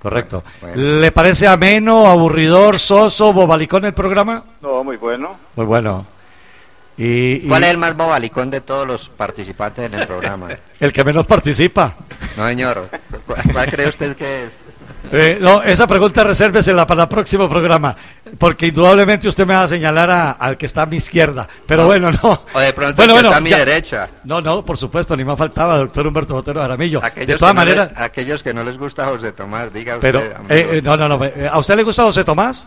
Correcto. 0.00 0.42
Bueno. 0.60 0.76
¿Le 1.00 1.12
parece 1.12 1.46
ameno, 1.46 2.06
aburridor, 2.06 2.78
soso, 2.78 3.32
bobalicón 3.32 3.84
el 3.84 3.94
programa? 3.94 4.42
No, 4.60 4.82
muy 4.82 4.96
bueno. 4.96 5.36
Muy 5.54 5.66
bueno. 5.66 6.04
Y, 6.96 7.44
y 7.44 7.48
¿Cuál 7.48 7.64
es 7.64 7.70
el 7.70 7.78
más 7.78 7.96
bobalicón 7.96 8.50
de 8.50 8.60
todos 8.60 8.86
los 8.86 9.08
participantes 9.08 9.86
en 9.86 9.94
el 9.94 10.06
programa? 10.06 10.48
el 10.80 10.92
que 10.92 11.04
menos 11.04 11.24
participa. 11.26 11.94
No, 12.36 12.46
señor. 12.48 12.88
¿Cu- 13.26 13.34
¿Cuál 13.52 13.70
cree 13.70 13.88
usted 13.88 14.16
que 14.16 14.44
es? 14.46 14.52
Eh, 15.10 15.38
no, 15.40 15.62
esa 15.62 15.86
pregunta 15.86 16.22
resérvesela 16.22 16.86
para 16.86 17.02
el 17.02 17.08
próximo 17.08 17.48
programa, 17.48 17.94
porque 18.38 18.68
indudablemente 18.68 19.26
usted 19.28 19.44
me 19.44 19.54
va 19.54 19.64
a 19.64 19.68
señalar 19.68 20.08
a- 20.10 20.30
al 20.32 20.56
que 20.56 20.66
está 20.66 20.82
a 20.82 20.86
mi 20.86 20.96
izquierda. 20.96 21.48
Pero 21.66 21.82
No. 21.82 21.86
bueno, 21.88 22.10
no. 22.22 22.42
O 22.54 22.60
de 22.60 22.72
pronto 22.72 22.96
Bueno, 22.96 23.14
el 23.14 23.18
que 23.18 23.22
bueno, 23.22 23.28
está 23.28 23.36
a 23.36 23.40
mi 23.40 23.50
ya- 23.50 23.58
derecha. 23.58 24.08
No, 24.24 24.40
no, 24.40 24.64
por 24.64 24.76
supuesto, 24.78 25.16
ni 25.16 25.24
más 25.24 25.36
faltaba, 25.36 25.76
doctor 25.78 26.06
Humberto 26.06 26.34
Botero. 26.34 26.62
Aquellos 26.62 27.02
de 27.02 27.36
todas 27.36 27.52
que 27.52 27.58
no 27.58 27.64
le- 27.64 27.76
maneras, 27.76 27.90
aquellos 27.96 28.42
que 28.42 28.54
no 28.54 28.62
les 28.64 28.78
gusta 28.78 29.06
José 29.06 29.32
Tomás, 29.32 29.72
diga 29.72 29.98
pero, 30.00 30.20
usted. 30.20 30.36
eh, 30.50 30.68
eh, 30.78 30.82
no, 30.82 30.96
no, 30.96 31.08
no. 31.08 31.24
eh, 31.24 31.48
¿A 31.50 31.58
usted 31.58 31.76
le 31.76 31.82
gusta 31.82 32.04
José 32.04 32.22
Tomás? 32.24 32.66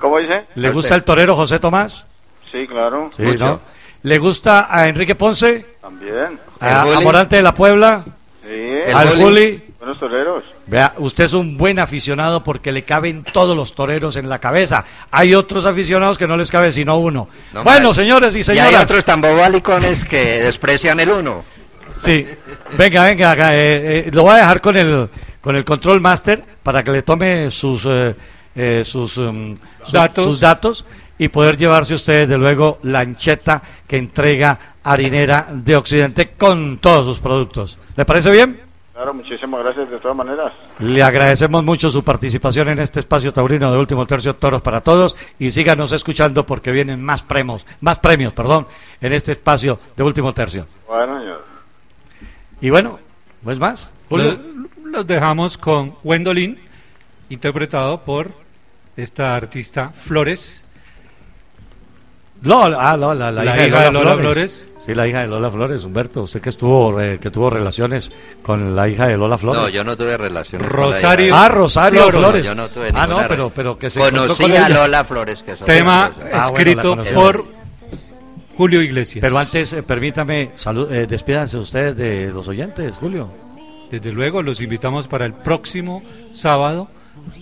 ¿Cómo 0.00 0.18
dice? 0.18 0.46
¿Le 0.54 0.68
¿A 0.68 0.70
gusta 0.70 0.94
el 0.94 1.02
torero 1.02 1.34
José 1.34 1.58
Tomás? 1.58 2.04
Sí, 2.52 2.66
claro. 2.66 3.10
Sí, 3.16 3.22
Mucho. 3.22 3.44
¿no? 3.46 3.60
¿Le 4.02 4.18
gusta 4.18 4.68
a 4.70 4.86
Enrique 4.86 5.14
Ponce? 5.16 5.66
También. 5.80 6.38
¿A. 6.60 6.84
Morante 7.02 7.36
de 7.36 7.42
la 7.42 7.52
Puebla? 7.52 8.04
Sí. 8.44 8.92
¿Al 8.94 9.08
Juli. 9.08 9.22
Juli? 9.22 9.64
Buenos 9.80 9.98
toreros. 9.98 10.44
Vea, 10.68 10.94
usted 10.98 11.24
es 11.24 11.32
un 11.32 11.56
buen 11.56 11.78
aficionado 11.78 12.44
porque 12.44 12.72
le 12.72 12.82
caben 12.82 13.24
todos 13.24 13.56
los 13.56 13.74
toreros 13.74 14.16
en 14.16 14.28
la 14.28 14.38
cabeza. 14.38 14.84
Hay 15.10 15.34
otros 15.34 15.64
aficionados 15.64 16.18
que 16.18 16.26
no 16.26 16.36
les 16.36 16.50
cabe 16.50 16.72
sino 16.72 16.98
uno. 16.98 17.28
No, 17.54 17.64
bueno, 17.64 17.86
mal. 17.86 17.94
señores 17.94 18.34
y 18.34 18.38
Y 18.38 18.40
hay 18.40 18.44
señoras. 18.44 18.84
otros 18.84 19.04
tan 19.04 19.20
bobalicones 19.20 20.04
que 20.04 20.42
desprecian 20.42 21.00
el 21.00 21.08
uno. 21.10 21.42
Sí. 21.90 22.26
Venga, 22.76 23.04
venga, 23.06 23.30
acá, 23.32 23.54
eh, 23.56 24.06
eh, 24.06 24.10
lo 24.12 24.22
voy 24.24 24.32
a 24.34 24.36
dejar 24.38 24.60
con 24.60 24.76
el 24.76 25.08
con 25.40 25.56
el 25.56 25.64
control 25.64 26.00
master 26.02 26.44
para 26.62 26.84
que 26.84 26.90
le 26.90 27.02
tome 27.02 27.48
sus 27.50 27.84
eh, 27.86 28.14
eh, 28.54 28.82
sus, 28.84 29.16
um, 29.16 29.54
sus- 29.82 29.92
Datos. 29.92 30.24
sus 30.24 30.40
datos 30.40 30.84
y 31.18 31.28
poder 31.28 31.56
llevarse 31.56 31.94
ustedes 31.94 32.28
de 32.28 32.36
luego 32.36 32.78
la 32.82 33.00
ancheta 33.00 33.62
que 33.86 33.96
entrega 33.96 34.58
Harinera 34.84 35.46
de 35.50 35.76
Occidente 35.76 36.32
con 36.36 36.76
todos 36.78 37.06
sus 37.06 37.18
productos. 37.20 37.78
¿Le 37.96 38.04
parece 38.04 38.30
bien? 38.30 38.60
Claro, 38.98 39.14
muchísimas 39.14 39.62
gracias 39.62 39.88
de 39.92 39.98
todas 40.00 40.16
maneras. 40.16 40.52
Le 40.80 41.00
agradecemos 41.04 41.62
mucho 41.62 41.88
su 41.88 42.02
participación 42.02 42.68
en 42.70 42.80
este 42.80 42.98
espacio 42.98 43.32
taurino 43.32 43.70
de 43.70 43.78
Último 43.78 44.04
Tercio 44.08 44.34
Toros 44.34 44.60
para 44.60 44.80
Todos 44.80 45.14
y 45.38 45.52
síganos 45.52 45.92
escuchando 45.92 46.44
porque 46.44 46.72
vienen 46.72 47.00
más 47.00 47.22
premios, 47.22 47.64
más 47.80 48.00
premios, 48.00 48.32
perdón, 48.32 48.66
en 49.00 49.12
este 49.12 49.30
espacio 49.30 49.78
de 49.96 50.02
Último 50.02 50.34
Tercio. 50.34 50.66
Bueno, 50.88 51.20
señor. 51.20 51.44
Y 52.60 52.70
bueno, 52.70 52.98
pues 53.44 53.60
más. 53.60 53.88
Julio. 54.08 54.36
Los 54.82 55.06
dejamos 55.06 55.56
con 55.56 55.94
Wendolin, 56.02 56.58
interpretado 57.28 58.00
por 58.00 58.32
esta 58.96 59.36
artista 59.36 59.90
Flores. 59.90 60.64
Lola, 62.42 62.78
ah, 62.92 62.96
Lola, 62.96 63.32
la, 63.32 63.44
La 63.44 63.56
hija, 63.56 63.66
hija 63.66 63.78
de 63.80 63.84
de 63.86 63.92
Lola, 63.92 64.04
Lola 64.10 64.16
Flores. 64.22 64.52
Flores. 64.56 64.68
Sí, 64.86 64.94
la 64.94 65.06
hija 65.08 65.20
de 65.20 65.26
Lola 65.26 65.50
Flores, 65.50 65.84
Humberto. 65.84 66.22
Usted 66.22 66.40
que 66.40 66.48
estuvo, 66.50 67.00
eh, 67.00 67.18
que 67.20 67.30
tuvo 67.30 67.50
relaciones 67.50 68.10
con 68.42 68.74
la 68.76 68.88
hija 68.88 69.06
de 69.08 69.16
Lola 69.16 69.36
Flores. 69.36 69.60
No, 69.60 69.68
yo 69.68 69.84
no 69.84 69.96
tuve 69.96 70.16
relación 70.16 70.62
Rosario- 70.62 71.34
Ah, 71.34 71.48
Rosario 71.48 72.00
Flores. 72.10 72.20
Flores. 72.20 72.44
yo 72.44 72.54
no 72.54 72.68
tuve 72.68 72.90
ah, 72.94 73.06
no, 73.06 73.18
pero, 73.28 73.50
pero 73.54 73.78
que 73.78 73.90
se 73.90 73.98
Conocí 74.00 74.42
con 74.44 74.52
a 74.52 74.54
ella. 74.54 74.68
Lola 74.68 75.04
Flores, 75.04 75.42
que 75.42 75.52
Tema. 75.54 76.04
Ah, 76.04 76.10
bueno, 76.16 76.30
la 76.30 76.46
escrito 76.46 76.88
conoció. 76.90 77.14
por 77.14 77.44
Julio 78.56 78.82
Iglesias. 78.82 79.20
Pero 79.20 79.38
antes, 79.38 79.72
eh, 79.72 79.82
permítame, 79.82 80.52
salud, 80.54 80.90
eh, 80.92 81.06
despídanse 81.06 81.58
ustedes 81.58 81.96
de 81.96 82.30
los 82.32 82.48
oyentes, 82.48 82.96
Julio. 82.96 83.30
Desde 83.90 84.12
luego, 84.12 84.42
los 84.42 84.60
invitamos 84.60 85.06
para 85.08 85.26
el 85.26 85.32
próximo 85.32 86.02
sábado 86.32 86.88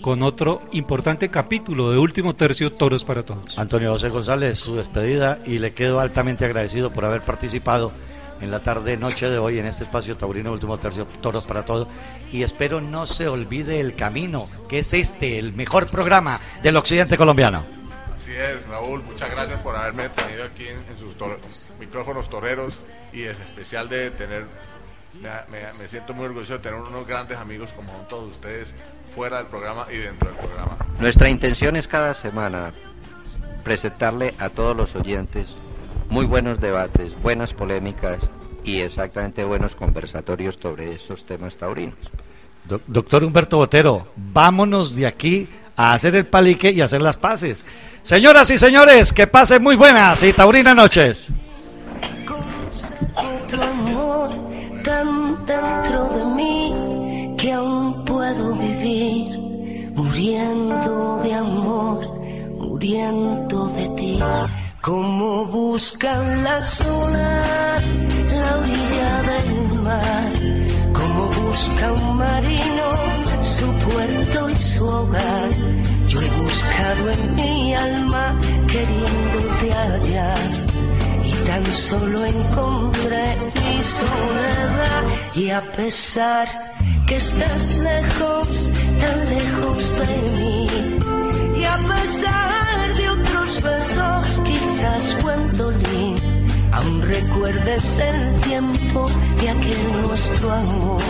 con 0.01 0.23
otro 0.23 0.61
importante 0.71 1.29
capítulo 1.29 1.91
de 1.91 1.97
Último 1.97 2.35
Tercio 2.35 2.71
Toros 2.73 3.03
para 3.03 3.23
Todos. 3.23 3.57
Antonio 3.57 3.91
José 3.91 4.09
González, 4.09 4.59
su 4.59 4.75
despedida 4.75 5.39
y 5.45 5.59
le 5.59 5.73
quedo 5.73 5.99
altamente 5.99 6.45
agradecido 6.45 6.91
por 6.91 7.05
haber 7.05 7.21
participado 7.21 7.91
en 8.41 8.51
la 8.51 8.59
tarde 8.59 8.97
noche 8.97 9.29
de 9.29 9.39
hoy 9.39 9.57
en 9.59 9.65
este 9.65 9.83
espacio 9.83 10.15
taurino 10.15 10.51
último 10.51 10.77
tercio 10.77 11.07
toros 11.21 11.45
para 11.47 11.65
todos 11.65 11.87
y 12.31 12.43
espero 12.43 12.81
no 12.81 13.07
se 13.07 13.27
olvide 13.27 13.79
el 13.79 13.95
camino 13.95 14.45
que 14.69 14.79
es 14.79 14.93
este 14.93 15.39
el 15.39 15.53
mejor 15.53 15.87
programa 15.87 16.39
del 16.61 16.77
occidente 16.77 17.17
colombiano 17.17 17.65
Así 18.13 18.31
es, 18.35 18.63
Raúl, 18.67 19.01
muchas 19.03 19.31
gracias 19.31 19.59
por 19.61 19.75
haberme 19.75 20.09
tenido 20.09 20.43
aquí 20.43 20.67
en, 20.67 20.77
en 20.89 20.97
sus 20.99 21.15
toro- 21.17 21.39
micrófonos 21.79 22.29
toreros 22.29 22.79
y 23.13 23.23
es 23.23 23.39
especial 23.39 23.87
de 23.89 24.11
tener, 24.11 24.45
me, 25.21 25.29
me- 25.49 25.63
me 25.63 25.87
siento 25.87 26.13
muy 26.13 26.25
orgulloso 26.25 26.53
de 26.53 26.59
tener 26.59 26.79
unos 26.79 27.07
grandes 27.07 27.39
amigos 27.39 27.71
como 27.73 27.91
son 27.93 28.07
todos 28.07 28.31
ustedes 28.33 28.75
fuera 29.17 29.37
del 29.37 29.47
programa 29.47 29.87
y 29.91 29.97
dentro 29.97 30.29
del 30.29 30.37
programa. 30.37 30.77
Nuestra 30.99 31.27
intención 31.27 31.75
es 31.75 31.87
cada 31.87 32.13
semana 32.13 32.71
presentarle 33.63 34.35
a 34.37 34.49
todos 34.49 34.77
los 34.77 34.95
oyentes 34.95 35.47
muy 36.07 36.27
buenos 36.27 36.59
debates, 36.59 37.19
buenas 37.23 37.51
polémicas 37.53 38.19
y 38.63 38.81
exactamente 38.81 39.43
buenos 39.43 39.75
conversatorios 39.75 40.59
sobre 40.61 40.93
estos 40.93 41.25
temas 41.25 41.57
taurinos. 41.57 41.97
Do- 42.65 42.79
doctor 42.85 43.23
Humberto 43.23 43.57
Botero 43.57 44.07
vámonos 44.15 44.95
de 44.95 45.07
aquí 45.07 45.49
a 45.75 45.93
hacer 45.93 46.15
el 46.15 46.27
palique 46.27 46.69
y 46.69 46.81
hacer 46.81 47.01
las 47.01 47.17
paces 47.17 47.65
señoras 48.03 48.51
y 48.51 48.57
señores 48.59 49.13
que 49.13 49.25
pasen 49.25 49.63
muy 49.63 49.75
buenas 49.75 50.21
y 50.21 50.31
taurinas 50.31 50.75
noches 50.75 51.29
muriendo 62.87 63.67
de 63.69 63.89
ti. 63.89 64.19
Como 64.81 65.45
buscan 65.45 66.43
las 66.43 66.81
olas 66.81 67.91
la 68.31 68.57
orilla 68.57 69.13
del 69.29 69.81
mar, 69.81 70.31
como 70.93 71.27
busca 71.27 71.91
un 71.91 72.17
marino 72.17 72.87
su 73.41 73.67
puerto 73.85 74.49
y 74.49 74.55
su 74.55 74.85
hogar. 74.85 75.49
Yo 76.07 76.21
he 76.21 76.29
buscado 76.41 77.09
en 77.11 77.35
mi 77.35 77.75
alma 77.75 78.39
queriéndote 78.67 79.73
hallar 79.73 80.65
y 81.25 81.31
tan 81.45 81.65
solo 81.73 82.25
encontré 82.25 83.35
mi 83.55 83.81
soledad 83.81 85.03
y 85.35 85.49
a 85.49 85.61
pesar 85.73 86.47
que 87.05 87.17
estás 87.17 87.77
lejos, 87.79 88.71
tan 89.01 89.17
lejos 89.35 89.99
de 89.99 90.39
mí 90.39 90.67
y 91.59 91.63
a 91.65 91.77
pesar 91.77 92.56
otros 93.47 93.63
besos 93.63 94.39
quizás 94.43 95.23
Gwendolyn 95.23 96.15
aún 96.73 97.01
recuerdes 97.01 97.97
el 97.99 98.41
tiempo 98.41 99.09
de 99.39 99.49
aquel 99.49 100.01
nuestro 100.01 100.51
amor 100.51 101.01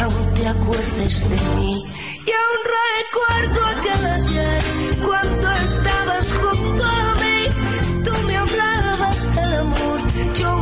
aún 0.00 0.34
te 0.34 0.46
acuerdes 0.46 1.28
de 1.28 1.36
mí. 1.56 1.82
Y 2.26 2.30
aún 2.30 2.60
recuerdo 2.78 3.66
aquel 3.66 4.06
ayer 4.06 4.62
cuando 5.04 5.50
estabas 5.64 6.32
junto 6.32 6.84
a 6.84 7.14
mí. 7.22 8.02
Tú 8.04 8.12
me 8.26 8.36
hablabas 8.36 9.34
del 9.34 9.54
amor 9.54 10.00
yo 10.38 10.59